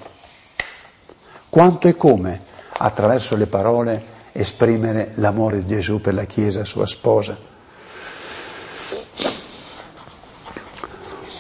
Quanto 1.48 1.86
e 1.86 1.96
come, 1.96 2.40
attraverso 2.78 3.36
le 3.36 3.46
parole, 3.46 4.02
esprimere 4.32 5.12
l'amore 5.14 5.64
di 5.64 5.68
Gesù 5.68 6.00
per 6.00 6.14
la 6.14 6.24
Chiesa 6.24 6.64
sua 6.64 6.86
sposa. 6.86 7.36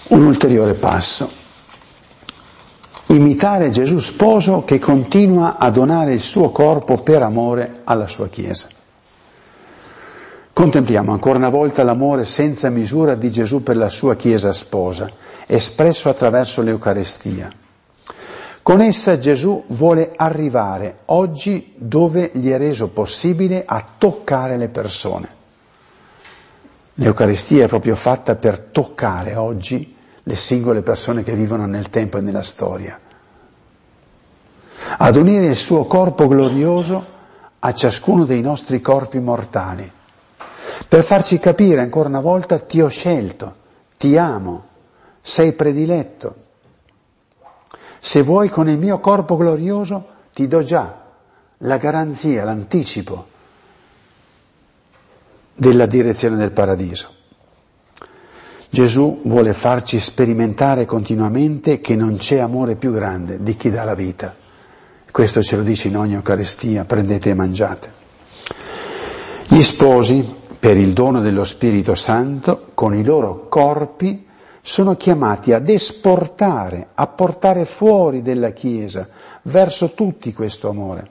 Un 0.06 0.24
ulteriore 0.24 0.74
passo 0.74 1.42
imitare 3.14 3.70
Gesù 3.70 3.98
sposo 3.98 4.64
che 4.64 4.78
continua 4.78 5.56
a 5.58 5.70
donare 5.70 6.12
il 6.12 6.20
suo 6.20 6.50
corpo 6.50 6.98
per 6.98 7.22
amore 7.22 7.80
alla 7.84 8.08
sua 8.08 8.28
Chiesa. 8.28 8.68
Contempliamo 10.52 11.12
ancora 11.12 11.38
una 11.38 11.48
volta 11.48 11.82
l'amore 11.82 12.24
senza 12.24 12.68
misura 12.70 13.14
di 13.14 13.30
Gesù 13.30 13.62
per 13.62 13.76
la 13.76 13.88
sua 13.88 14.14
Chiesa 14.14 14.52
sposa, 14.52 15.10
espresso 15.46 16.08
attraverso 16.08 16.62
l'Eucarestia. 16.62 17.50
Con 18.62 18.80
essa 18.80 19.18
Gesù 19.18 19.64
vuole 19.68 20.12
arrivare 20.16 20.98
oggi 21.06 21.72
dove 21.76 22.30
gli 22.34 22.50
è 22.50 22.56
reso 22.56 22.88
possibile 22.88 23.64
a 23.66 23.84
toccare 23.98 24.56
le 24.56 24.68
persone. 24.68 25.28
L'Eucaristia 26.94 27.64
è 27.64 27.68
proprio 27.68 27.96
fatta 27.96 28.36
per 28.36 28.60
toccare 28.60 29.34
oggi 29.34 29.94
le 30.22 30.36
singole 30.36 30.82
persone 30.82 31.22
che 31.22 31.34
vivono 31.34 31.66
nel 31.66 31.90
tempo 31.90 32.18
e 32.18 32.20
nella 32.20 32.42
storia 32.42 32.98
ad 34.98 35.16
unire 35.16 35.46
il 35.46 35.56
suo 35.56 35.84
corpo 35.84 36.26
glorioso 36.26 37.12
a 37.58 37.72
ciascuno 37.72 38.24
dei 38.24 38.40
nostri 38.40 38.80
corpi 38.80 39.18
mortali, 39.18 39.90
per 40.88 41.02
farci 41.02 41.38
capire 41.38 41.80
ancora 41.80 42.08
una 42.08 42.20
volta 42.20 42.58
ti 42.58 42.80
ho 42.80 42.88
scelto, 42.88 43.54
ti 43.96 44.16
amo, 44.16 44.64
sei 45.20 45.52
prediletto. 45.52 46.42
Se 47.98 48.22
vuoi 48.22 48.50
con 48.50 48.68
il 48.68 48.76
mio 48.76 49.00
corpo 49.00 49.36
glorioso 49.36 50.06
ti 50.34 50.46
do 50.46 50.62
già 50.62 51.02
la 51.58 51.76
garanzia, 51.78 52.44
l'anticipo 52.44 53.26
della 55.54 55.86
direzione 55.86 56.36
del 56.36 56.50
paradiso. 56.50 57.08
Gesù 58.68 59.20
vuole 59.24 59.52
farci 59.52 60.00
sperimentare 60.00 60.84
continuamente 60.84 61.80
che 61.80 61.94
non 61.94 62.16
c'è 62.16 62.40
amore 62.40 62.74
più 62.74 62.92
grande 62.92 63.40
di 63.40 63.56
chi 63.56 63.70
dà 63.70 63.84
la 63.84 63.94
vita. 63.94 64.34
Questo 65.14 65.40
ce 65.42 65.54
lo 65.54 65.62
dice 65.62 65.86
in 65.86 65.96
ogni 65.96 66.14
Eucaristia, 66.14 66.84
prendete 66.84 67.30
e 67.30 67.34
mangiate. 67.34 67.92
Gli 69.46 69.62
sposi, 69.62 70.28
per 70.58 70.76
il 70.76 70.92
dono 70.92 71.20
dello 71.20 71.44
Spirito 71.44 71.94
Santo, 71.94 72.70
con 72.74 72.96
i 72.96 73.04
loro 73.04 73.46
corpi, 73.48 74.26
sono 74.60 74.96
chiamati 74.96 75.52
ad 75.52 75.68
esportare, 75.68 76.88
a 76.94 77.06
portare 77.06 77.64
fuori 77.64 78.22
della 78.22 78.50
Chiesa, 78.50 79.06
verso 79.42 79.92
tutti 79.92 80.32
questo 80.32 80.68
amore. 80.68 81.10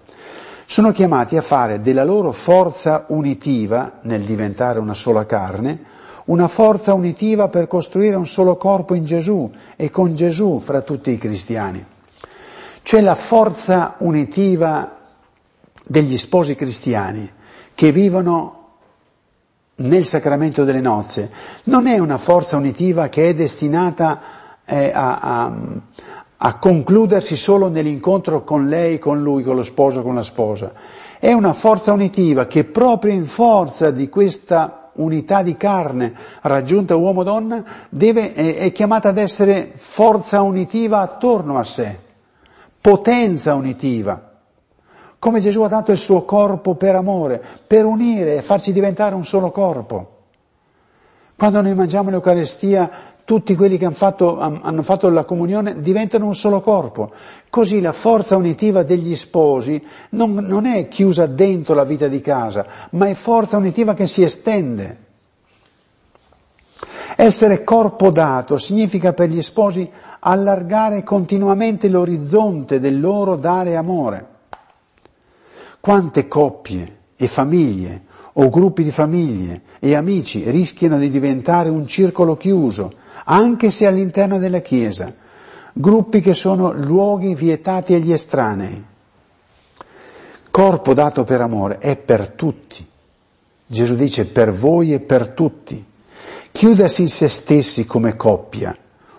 Sono 0.65 0.91
chiamati 0.91 1.37
a 1.37 1.41
fare 1.41 1.79
della 1.79 2.03
loro 2.03 2.33
forza 2.33 3.05
unitiva, 3.07 3.99
nel 4.01 4.23
diventare 4.23 4.79
una 4.79 4.95
sola 4.95 5.25
carne, 5.25 5.81
una 6.25 6.49
forza 6.49 6.93
unitiva 6.93 7.47
per 7.47 7.67
costruire 7.67 8.17
un 8.17 8.27
solo 8.27 8.57
corpo 8.57 8.95
in 8.95 9.05
Gesù 9.05 9.49
e 9.77 9.89
con 9.89 10.13
Gesù 10.13 10.59
fra 10.59 10.81
tutti 10.81 11.09
i 11.09 11.17
cristiani. 11.17 11.91
Cioè 12.83 12.99
la 12.99 13.15
forza 13.15 13.95
unitiva 13.99 14.97
degli 15.85 16.17
sposi 16.17 16.53
cristiani 16.53 17.29
che 17.73 17.91
vivono 17.91 18.59
nel 19.75 20.05
sacramento 20.05 20.63
delle 20.65 20.81
nozze 20.81 21.31
non 21.63 21.87
è 21.87 21.97
una 21.97 22.17
forza 22.17 22.57
unitiva 22.57 23.07
che 23.07 23.29
è 23.29 23.33
destinata 23.33 24.21
eh, 24.65 24.91
a, 24.93 25.15
a, 25.15 25.51
a 26.37 26.57
concludersi 26.57 27.37
solo 27.37 27.69
nell'incontro 27.69 28.43
con 28.43 28.67
lei, 28.67 28.99
con 28.99 29.21
lui, 29.21 29.43
con 29.43 29.55
lo 29.55 29.63
sposo, 29.63 30.01
con 30.01 30.15
la 30.15 30.21
sposa. 30.21 30.73
È 31.19 31.31
una 31.31 31.53
forza 31.53 31.93
unitiva 31.93 32.47
che 32.47 32.65
proprio 32.65 33.13
in 33.13 33.25
forza 33.25 33.91
di 33.91 34.09
questa 34.09 34.89
unità 34.95 35.41
di 35.41 35.55
carne 35.55 36.13
raggiunta 36.41 36.95
uomo-donna 36.95 37.63
deve, 37.89 38.33
è, 38.33 38.57
è 38.57 38.71
chiamata 38.73 39.09
ad 39.09 39.17
essere 39.17 39.71
forza 39.75 40.41
unitiva 40.41 40.99
attorno 40.99 41.57
a 41.57 41.63
sé 41.63 42.11
potenza 42.83 43.53
unitiva. 43.53 44.31
Come 45.17 45.39
Gesù 45.39 45.61
ha 45.61 45.69
dato 45.69 45.93
il 45.93 45.97
suo 45.97 46.23
corpo 46.23 46.75
per 46.75 46.95
amore, 46.95 47.41
per 47.65 47.85
unire 47.85 48.35
e 48.35 48.41
farci 48.41 48.73
diventare 48.73 49.15
un 49.15 49.23
solo 49.23 49.51
corpo. 49.51 50.09
Quando 51.37 51.61
noi 51.61 51.75
mangiamo 51.75 52.09
l'Eucarestia, 52.09 52.91
tutti 53.23 53.55
quelli 53.55 53.77
che 53.77 53.85
hanno 53.85 53.95
fatto, 53.95 54.37
hanno 54.37 54.81
fatto, 54.81 55.07
la 55.07 55.23
comunione 55.23 55.79
diventano 55.79 56.25
un 56.25 56.35
solo 56.35 56.59
corpo. 56.59 57.11
Così 57.49 57.79
la 57.79 57.93
forza 57.93 58.35
unitiva 58.35 58.83
degli 58.83 59.15
sposi 59.15 59.81
non, 60.09 60.33
non 60.33 60.65
è 60.65 60.89
chiusa 60.89 61.25
dentro 61.25 61.73
la 61.75 61.85
vita 61.85 62.09
di 62.09 62.19
casa, 62.19 62.65
ma 62.89 63.07
è 63.07 63.13
forza 63.13 63.55
unitiva 63.55 63.93
che 63.93 64.07
si 64.07 64.23
estende. 64.23 64.97
Essere 67.15 67.63
corpo 67.63 68.09
dato 68.09 68.57
significa 68.57 69.13
per 69.13 69.29
gli 69.29 69.41
sposi 69.41 69.89
allargare 70.19 71.03
continuamente 71.03 71.89
l'orizzonte 71.89 72.79
del 72.79 72.99
loro 72.99 73.35
dare 73.35 73.75
amore. 73.75 74.27
Quante 75.79 76.27
coppie 76.27 76.97
e 77.15 77.27
famiglie 77.27 78.03
o 78.33 78.49
gruppi 78.49 78.83
di 78.83 78.91
famiglie 78.91 79.61
e 79.79 79.95
amici 79.95 80.49
rischiano 80.49 80.97
di 80.97 81.09
diventare 81.09 81.69
un 81.69 81.85
circolo 81.85 82.35
chiuso, 82.35 82.91
anche 83.25 83.69
se 83.69 83.85
all'interno 83.85 84.39
della 84.39 84.59
Chiesa, 84.59 85.13
gruppi 85.73 86.21
che 86.21 86.33
sono 86.33 86.71
luoghi 86.71 87.35
vietati 87.35 87.93
agli 87.93 88.11
estranei. 88.11 88.83
Corpo 90.49 90.93
dato 90.93 91.23
per 91.23 91.41
amore 91.41 91.77
è 91.79 91.97
per 91.97 92.29
tutti. 92.29 92.85
Gesù 93.65 93.95
dice 93.95 94.25
per 94.25 94.51
voi 94.51 94.93
e 94.93 94.99
per 94.99 95.29
tutti. 95.29 95.83
Chiudersi 96.53 97.01
in 97.01 97.09
se 97.09 97.27
stessi 97.29 97.85
come 97.85 98.15
coppia 98.15 98.73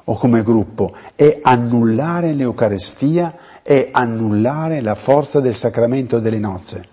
o 0.04 0.16
come 0.16 0.44
gruppo 0.44 0.94
è 1.16 1.40
annullare 1.42 2.32
l'Eucarestia, 2.32 3.36
è 3.60 3.88
annullare 3.90 4.80
la 4.80 4.94
forza 4.94 5.40
del 5.40 5.56
sacramento 5.56 6.20
delle 6.20 6.38
nozze. 6.38 6.88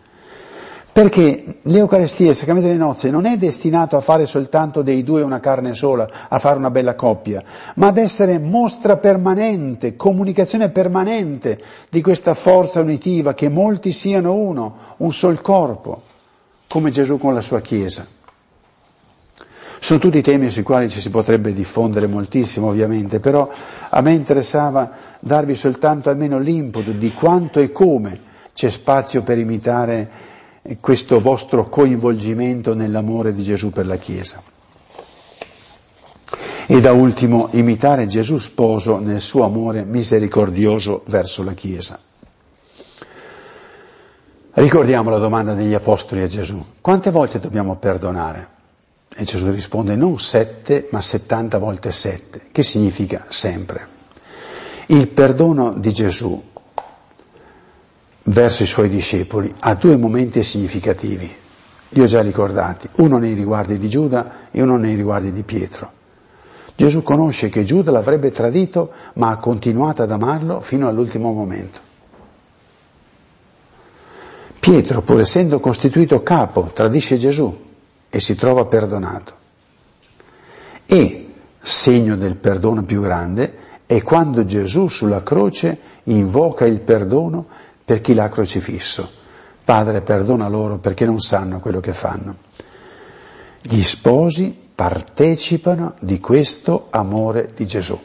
Perché 0.91 1.59
l'Eucarestia, 1.61 2.31
il 2.31 2.35
sacramento 2.35 2.67
delle 2.67 2.79
nozze, 2.79 3.11
non 3.11 3.25
è 3.25 3.37
destinato 3.37 3.95
a 3.95 4.01
fare 4.01 4.25
soltanto 4.25 4.81
dei 4.81 5.03
due 5.03 5.21
una 5.21 5.39
carne 5.39 5.73
sola, 5.73 6.09
a 6.27 6.39
fare 6.39 6.57
una 6.57 6.71
bella 6.71 6.95
coppia, 6.95 7.43
ma 7.75 7.87
ad 7.87 7.97
essere 7.97 8.39
mostra 8.39 8.97
permanente, 8.97 9.95
comunicazione 9.95 10.69
permanente 10.69 11.61
di 11.87 12.01
questa 12.01 12.33
forza 12.33 12.81
unitiva, 12.81 13.35
che 13.35 13.47
molti 13.47 13.91
siano 13.91 14.33
uno, 14.33 14.75
un 14.97 15.13
sol 15.13 15.39
corpo, 15.39 16.01
come 16.67 16.89
Gesù 16.89 17.19
con 17.19 17.35
la 17.35 17.41
sua 17.41 17.61
Chiesa. 17.61 18.19
Sono 19.83 19.97
tutti 19.97 20.21
temi 20.21 20.51
sui 20.51 20.61
quali 20.61 20.87
ci 20.89 21.01
si 21.01 21.09
potrebbe 21.09 21.53
diffondere 21.53 22.05
moltissimo, 22.05 22.67
ovviamente, 22.67 23.19
però 23.19 23.49
a 23.89 24.01
me 24.01 24.13
interessava 24.13 24.91
darvi 25.19 25.55
soltanto 25.55 26.11
almeno 26.11 26.37
l'input 26.37 26.91
di 26.91 27.11
quanto 27.11 27.59
e 27.59 27.71
come 27.71 28.21
c'è 28.53 28.69
spazio 28.69 29.23
per 29.23 29.39
imitare 29.39 30.09
questo 30.79 31.19
vostro 31.19 31.67
coinvolgimento 31.67 32.75
nell'amore 32.75 33.33
di 33.33 33.41
Gesù 33.41 33.71
per 33.71 33.87
la 33.87 33.95
Chiesa. 33.95 34.43
E 36.67 36.79
da 36.79 36.91
ultimo, 36.91 37.47
imitare 37.53 38.05
Gesù 38.05 38.37
sposo 38.37 38.99
nel 38.99 39.19
suo 39.19 39.45
amore 39.45 39.83
misericordioso 39.83 41.01
verso 41.07 41.43
la 41.43 41.53
Chiesa. 41.53 41.99
Ricordiamo 44.53 45.09
la 45.09 45.17
domanda 45.17 45.55
degli 45.55 45.73
Apostoli 45.73 46.21
a 46.21 46.27
Gesù. 46.27 46.63
Quante 46.79 47.09
volte 47.09 47.39
dobbiamo 47.39 47.77
perdonare? 47.77 48.59
E 49.13 49.23
Gesù 49.25 49.51
risponde 49.51 49.95
non 49.95 50.19
sette, 50.19 50.87
ma 50.91 51.01
settanta 51.01 51.57
volte 51.57 51.91
sette, 51.91 52.43
che 52.51 52.63
significa 52.63 53.25
sempre. 53.27 53.87
Il 54.87 55.09
perdono 55.09 55.73
di 55.73 55.91
Gesù 55.91 56.41
verso 58.23 58.63
i 58.63 58.67
suoi 58.67 58.87
discepoli 58.87 59.53
ha 59.59 59.75
due 59.75 59.97
momenti 59.97 60.41
significativi, 60.43 61.29
li 61.89 62.01
ho 62.01 62.05
già 62.05 62.21
ricordati, 62.21 62.87
uno 62.95 63.17
nei 63.17 63.33
riguardi 63.33 63.77
di 63.77 63.89
Giuda 63.89 64.49
e 64.49 64.61
uno 64.61 64.77
nei 64.77 64.95
riguardi 64.95 65.33
di 65.33 65.43
Pietro. 65.43 65.99
Gesù 66.75 67.03
conosce 67.03 67.49
che 67.49 67.65
Giuda 67.65 67.91
l'avrebbe 67.91 68.31
tradito, 68.31 68.91
ma 69.15 69.29
ha 69.29 69.37
continuato 69.37 70.03
ad 70.03 70.11
amarlo 70.11 70.61
fino 70.61 70.87
all'ultimo 70.87 71.33
momento. 71.33 71.79
Pietro, 74.57 75.01
pur 75.01 75.19
essendo 75.19 75.59
costituito 75.59 76.23
capo, 76.23 76.71
tradisce 76.73 77.17
Gesù 77.17 77.69
e 78.11 78.19
si 78.19 78.35
trova 78.35 78.65
perdonato. 78.65 79.33
E 80.85 81.33
segno 81.59 82.17
del 82.17 82.35
perdono 82.35 82.83
più 82.83 83.01
grande 83.01 83.57
è 83.85 84.01
quando 84.03 84.43
Gesù 84.43 84.89
sulla 84.89 85.23
croce 85.23 85.79
invoca 86.03 86.65
il 86.65 86.81
perdono 86.81 87.47
per 87.85 88.01
chi 88.01 88.13
l'ha 88.13 88.27
crocifisso. 88.27 89.09
Padre, 89.63 90.01
perdona 90.01 90.49
loro 90.49 90.77
perché 90.77 91.05
non 91.05 91.19
sanno 91.21 91.61
quello 91.61 91.79
che 91.79 91.93
fanno. 91.93 92.35
Gli 93.61 93.81
sposi 93.81 94.53
partecipano 94.75 95.95
di 96.01 96.19
questo 96.19 96.87
amore 96.89 97.51
di 97.55 97.65
Gesù. 97.65 97.97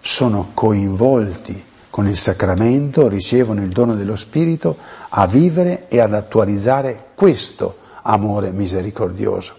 Sono 0.00 0.50
coinvolti 0.52 1.64
con 1.90 2.08
il 2.08 2.16
sacramento, 2.16 3.06
ricevono 3.06 3.62
il 3.62 3.68
dono 3.70 3.94
dello 3.94 4.16
Spirito 4.16 4.76
a 5.10 5.26
vivere 5.26 5.86
e 5.88 6.00
ad 6.00 6.12
attualizzare 6.12 7.10
questo 7.14 7.84
amore 8.06 8.52
misericordioso. 8.52 9.54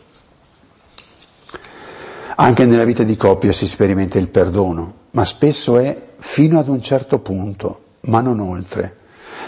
Anche 2.35 2.65
nella 2.65 2.83
vita 2.83 3.03
di 3.03 3.17
coppia 3.17 3.51
si 3.51 3.67
sperimenta 3.67 4.19
il 4.19 4.27
perdono, 4.27 4.93
ma 5.11 5.25
spesso 5.25 5.77
è 5.77 6.09
fino 6.17 6.59
ad 6.59 6.67
un 6.67 6.81
certo 6.81 7.19
punto, 7.19 7.81
ma 8.01 8.21
non 8.21 8.39
oltre. 8.39 8.95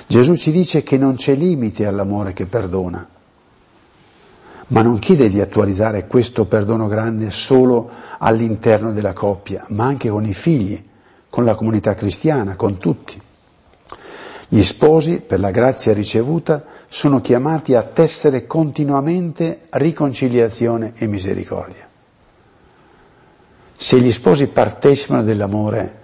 Gesù 0.07 0.35
ci 0.35 0.51
dice 0.51 0.81
che 0.81 0.97
non 0.97 1.15
c'è 1.15 1.35
limite 1.35 1.85
all'amore 1.85 2.33
che 2.33 2.47
perdona, 2.47 3.07
ma 4.67 4.81
non 4.81 4.99
chiede 4.99 5.29
di 5.29 5.39
attualizzare 5.39 6.07
questo 6.07 6.45
perdono 6.45 6.87
grande 6.87 7.29
solo 7.29 7.89
all'interno 8.17 8.91
della 8.91 9.13
coppia, 9.13 9.65
ma 9.69 9.85
anche 9.85 10.09
con 10.09 10.25
i 10.25 10.33
figli, 10.33 10.83
con 11.29 11.43
la 11.43 11.55
comunità 11.55 11.93
cristiana, 11.93 12.55
con 12.55 12.77
tutti. 12.77 13.21
Gli 14.51 14.63
sposi, 14.63 15.19
per 15.19 15.39
la 15.39 15.51
grazia 15.51 15.93
ricevuta, 15.93 16.63
sono 16.87 17.21
chiamati 17.21 17.75
a 17.75 17.83
tessere 17.83 18.47
continuamente 18.47 19.67
riconciliazione 19.69 20.93
e 20.95 21.05
misericordia. 21.05 21.87
Se 23.75 23.99
gli 23.99 24.11
sposi 24.11 24.47
partecipano 24.47 25.21
dell'amore, 25.21 25.97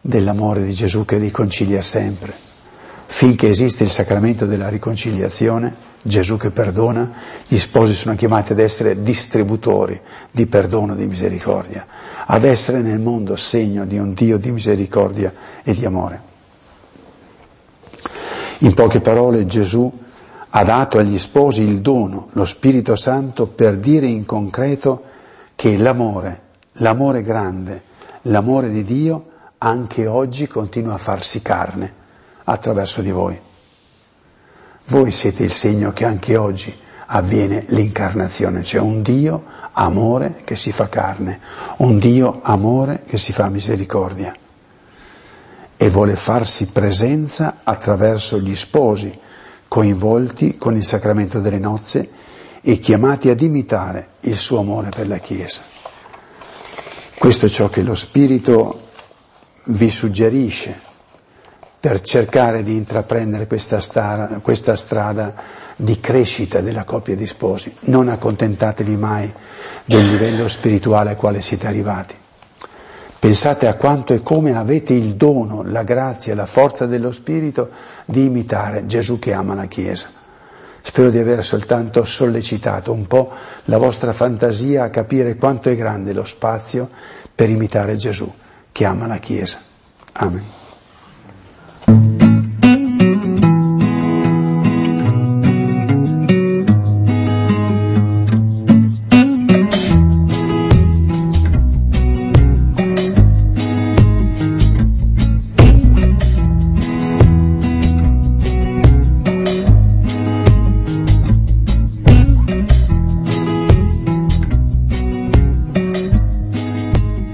dell'amore 0.00 0.64
di 0.64 0.72
Gesù 0.72 1.04
che 1.04 1.18
riconcilia 1.18 1.82
sempre, 1.82 2.32
finché 3.04 3.48
esiste 3.48 3.84
il 3.84 3.90
sacramento 3.90 4.46
della 4.46 4.70
riconciliazione, 4.70 5.88
Gesù 6.02 6.38
che 6.38 6.50
perdona, 6.52 7.12
gli 7.46 7.58
sposi 7.58 7.92
sono 7.92 8.14
chiamati 8.14 8.52
ad 8.52 8.58
essere 8.58 9.02
distributori 9.02 10.00
di 10.30 10.46
perdono, 10.46 10.94
di 10.94 11.06
misericordia, 11.06 11.86
ad 12.24 12.44
essere 12.44 12.80
nel 12.80 13.00
mondo 13.00 13.36
segno 13.36 13.84
di 13.84 13.98
un 13.98 14.14
Dio 14.14 14.38
di 14.38 14.50
misericordia 14.50 15.30
e 15.62 15.74
di 15.74 15.84
amore. 15.84 16.29
In 18.62 18.74
poche 18.74 19.00
parole 19.00 19.46
Gesù 19.46 19.90
ha 20.50 20.64
dato 20.64 20.98
agli 20.98 21.18
sposi 21.18 21.62
il 21.62 21.80
dono, 21.80 22.28
lo 22.32 22.44
Spirito 22.44 22.94
Santo, 22.94 23.46
per 23.46 23.78
dire 23.78 24.06
in 24.06 24.26
concreto 24.26 25.02
che 25.54 25.78
l'amore, 25.78 26.40
l'amore 26.72 27.22
grande, 27.22 27.82
l'amore 28.22 28.68
di 28.68 28.84
Dio 28.84 29.28
anche 29.56 30.06
oggi 30.06 30.46
continua 30.46 30.94
a 30.94 30.98
farsi 30.98 31.40
carne 31.40 31.94
attraverso 32.44 33.00
di 33.00 33.10
voi. 33.10 33.40
Voi 34.88 35.10
siete 35.10 35.42
il 35.42 35.52
segno 35.52 35.94
che 35.94 36.04
anche 36.04 36.36
oggi 36.36 36.74
avviene 37.06 37.64
l'incarnazione, 37.68 38.62
cioè 38.62 38.82
un 38.82 39.00
Dio 39.00 39.42
amore 39.72 40.42
che 40.44 40.56
si 40.56 40.70
fa 40.70 40.86
carne, 40.90 41.40
un 41.78 41.98
Dio 41.98 42.40
amore 42.42 43.04
che 43.06 43.16
si 43.16 43.32
fa 43.32 43.48
misericordia 43.48 44.34
e 45.82 45.88
vuole 45.88 46.14
farsi 46.14 46.66
presenza 46.66 47.60
attraverso 47.64 48.38
gli 48.38 48.54
sposi 48.54 49.18
coinvolti 49.66 50.58
con 50.58 50.76
il 50.76 50.84
sacramento 50.84 51.40
delle 51.40 51.58
nozze 51.58 52.06
e 52.60 52.78
chiamati 52.78 53.30
ad 53.30 53.40
imitare 53.40 54.08
il 54.24 54.36
suo 54.36 54.58
amore 54.58 54.90
per 54.90 55.08
la 55.08 55.16
Chiesa. 55.16 55.62
Questo 57.16 57.46
è 57.46 57.48
ciò 57.48 57.70
che 57.70 57.80
lo 57.80 57.94
Spirito 57.94 58.88
vi 59.68 59.88
suggerisce 59.88 60.78
per 61.80 62.02
cercare 62.02 62.62
di 62.62 62.76
intraprendere 62.76 63.46
questa, 63.46 63.80
star, 63.80 64.42
questa 64.42 64.76
strada 64.76 65.34
di 65.76 65.98
crescita 65.98 66.60
della 66.60 66.84
coppia 66.84 67.16
di 67.16 67.26
sposi. 67.26 67.74
Non 67.84 68.08
accontentatevi 68.10 68.96
mai 68.98 69.32
del 69.86 70.06
livello 70.10 70.46
spirituale 70.46 71.08
al 71.08 71.16
quale 71.16 71.40
siete 71.40 71.66
arrivati. 71.66 72.14
Pensate 73.20 73.66
a 73.66 73.74
quanto 73.74 74.14
e 74.14 74.22
come 74.22 74.56
avete 74.56 74.94
il 74.94 75.14
dono, 75.14 75.62
la 75.62 75.82
grazia, 75.82 76.34
la 76.34 76.46
forza 76.46 76.86
dello 76.86 77.12
Spirito 77.12 77.68
di 78.06 78.24
imitare 78.24 78.86
Gesù 78.86 79.18
che 79.18 79.34
ama 79.34 79.54
la 79.54 79.66
Chiesa. 79.66 80.08
Spero 80.80 81.10
di 81.10 81.18
aver 81.18 81.44
soltanto 81.44 82.02
sollecitato 82.04 82.92
un 82.92 83.06
po' 83.06 83.30
la 83.64 83.76
vostra 83.76 84.14
fantasia 84.14 84.84
a 84.84 84.88
capire 84.88 85.36
quanto 85.36 85.68
è 85.68 85.76
grande 85.76 86.14
lo 86.14 86.24
spazio 86.24 86.88
per 87.34 87.50
imitare 87.50 87.96
Gesù 87.96 88.32
che 88.72 88.84
ama 88.86 89.06
la 89.06 89.18
Chiesa. 89.18 89.58
Amen. 90.12 90.59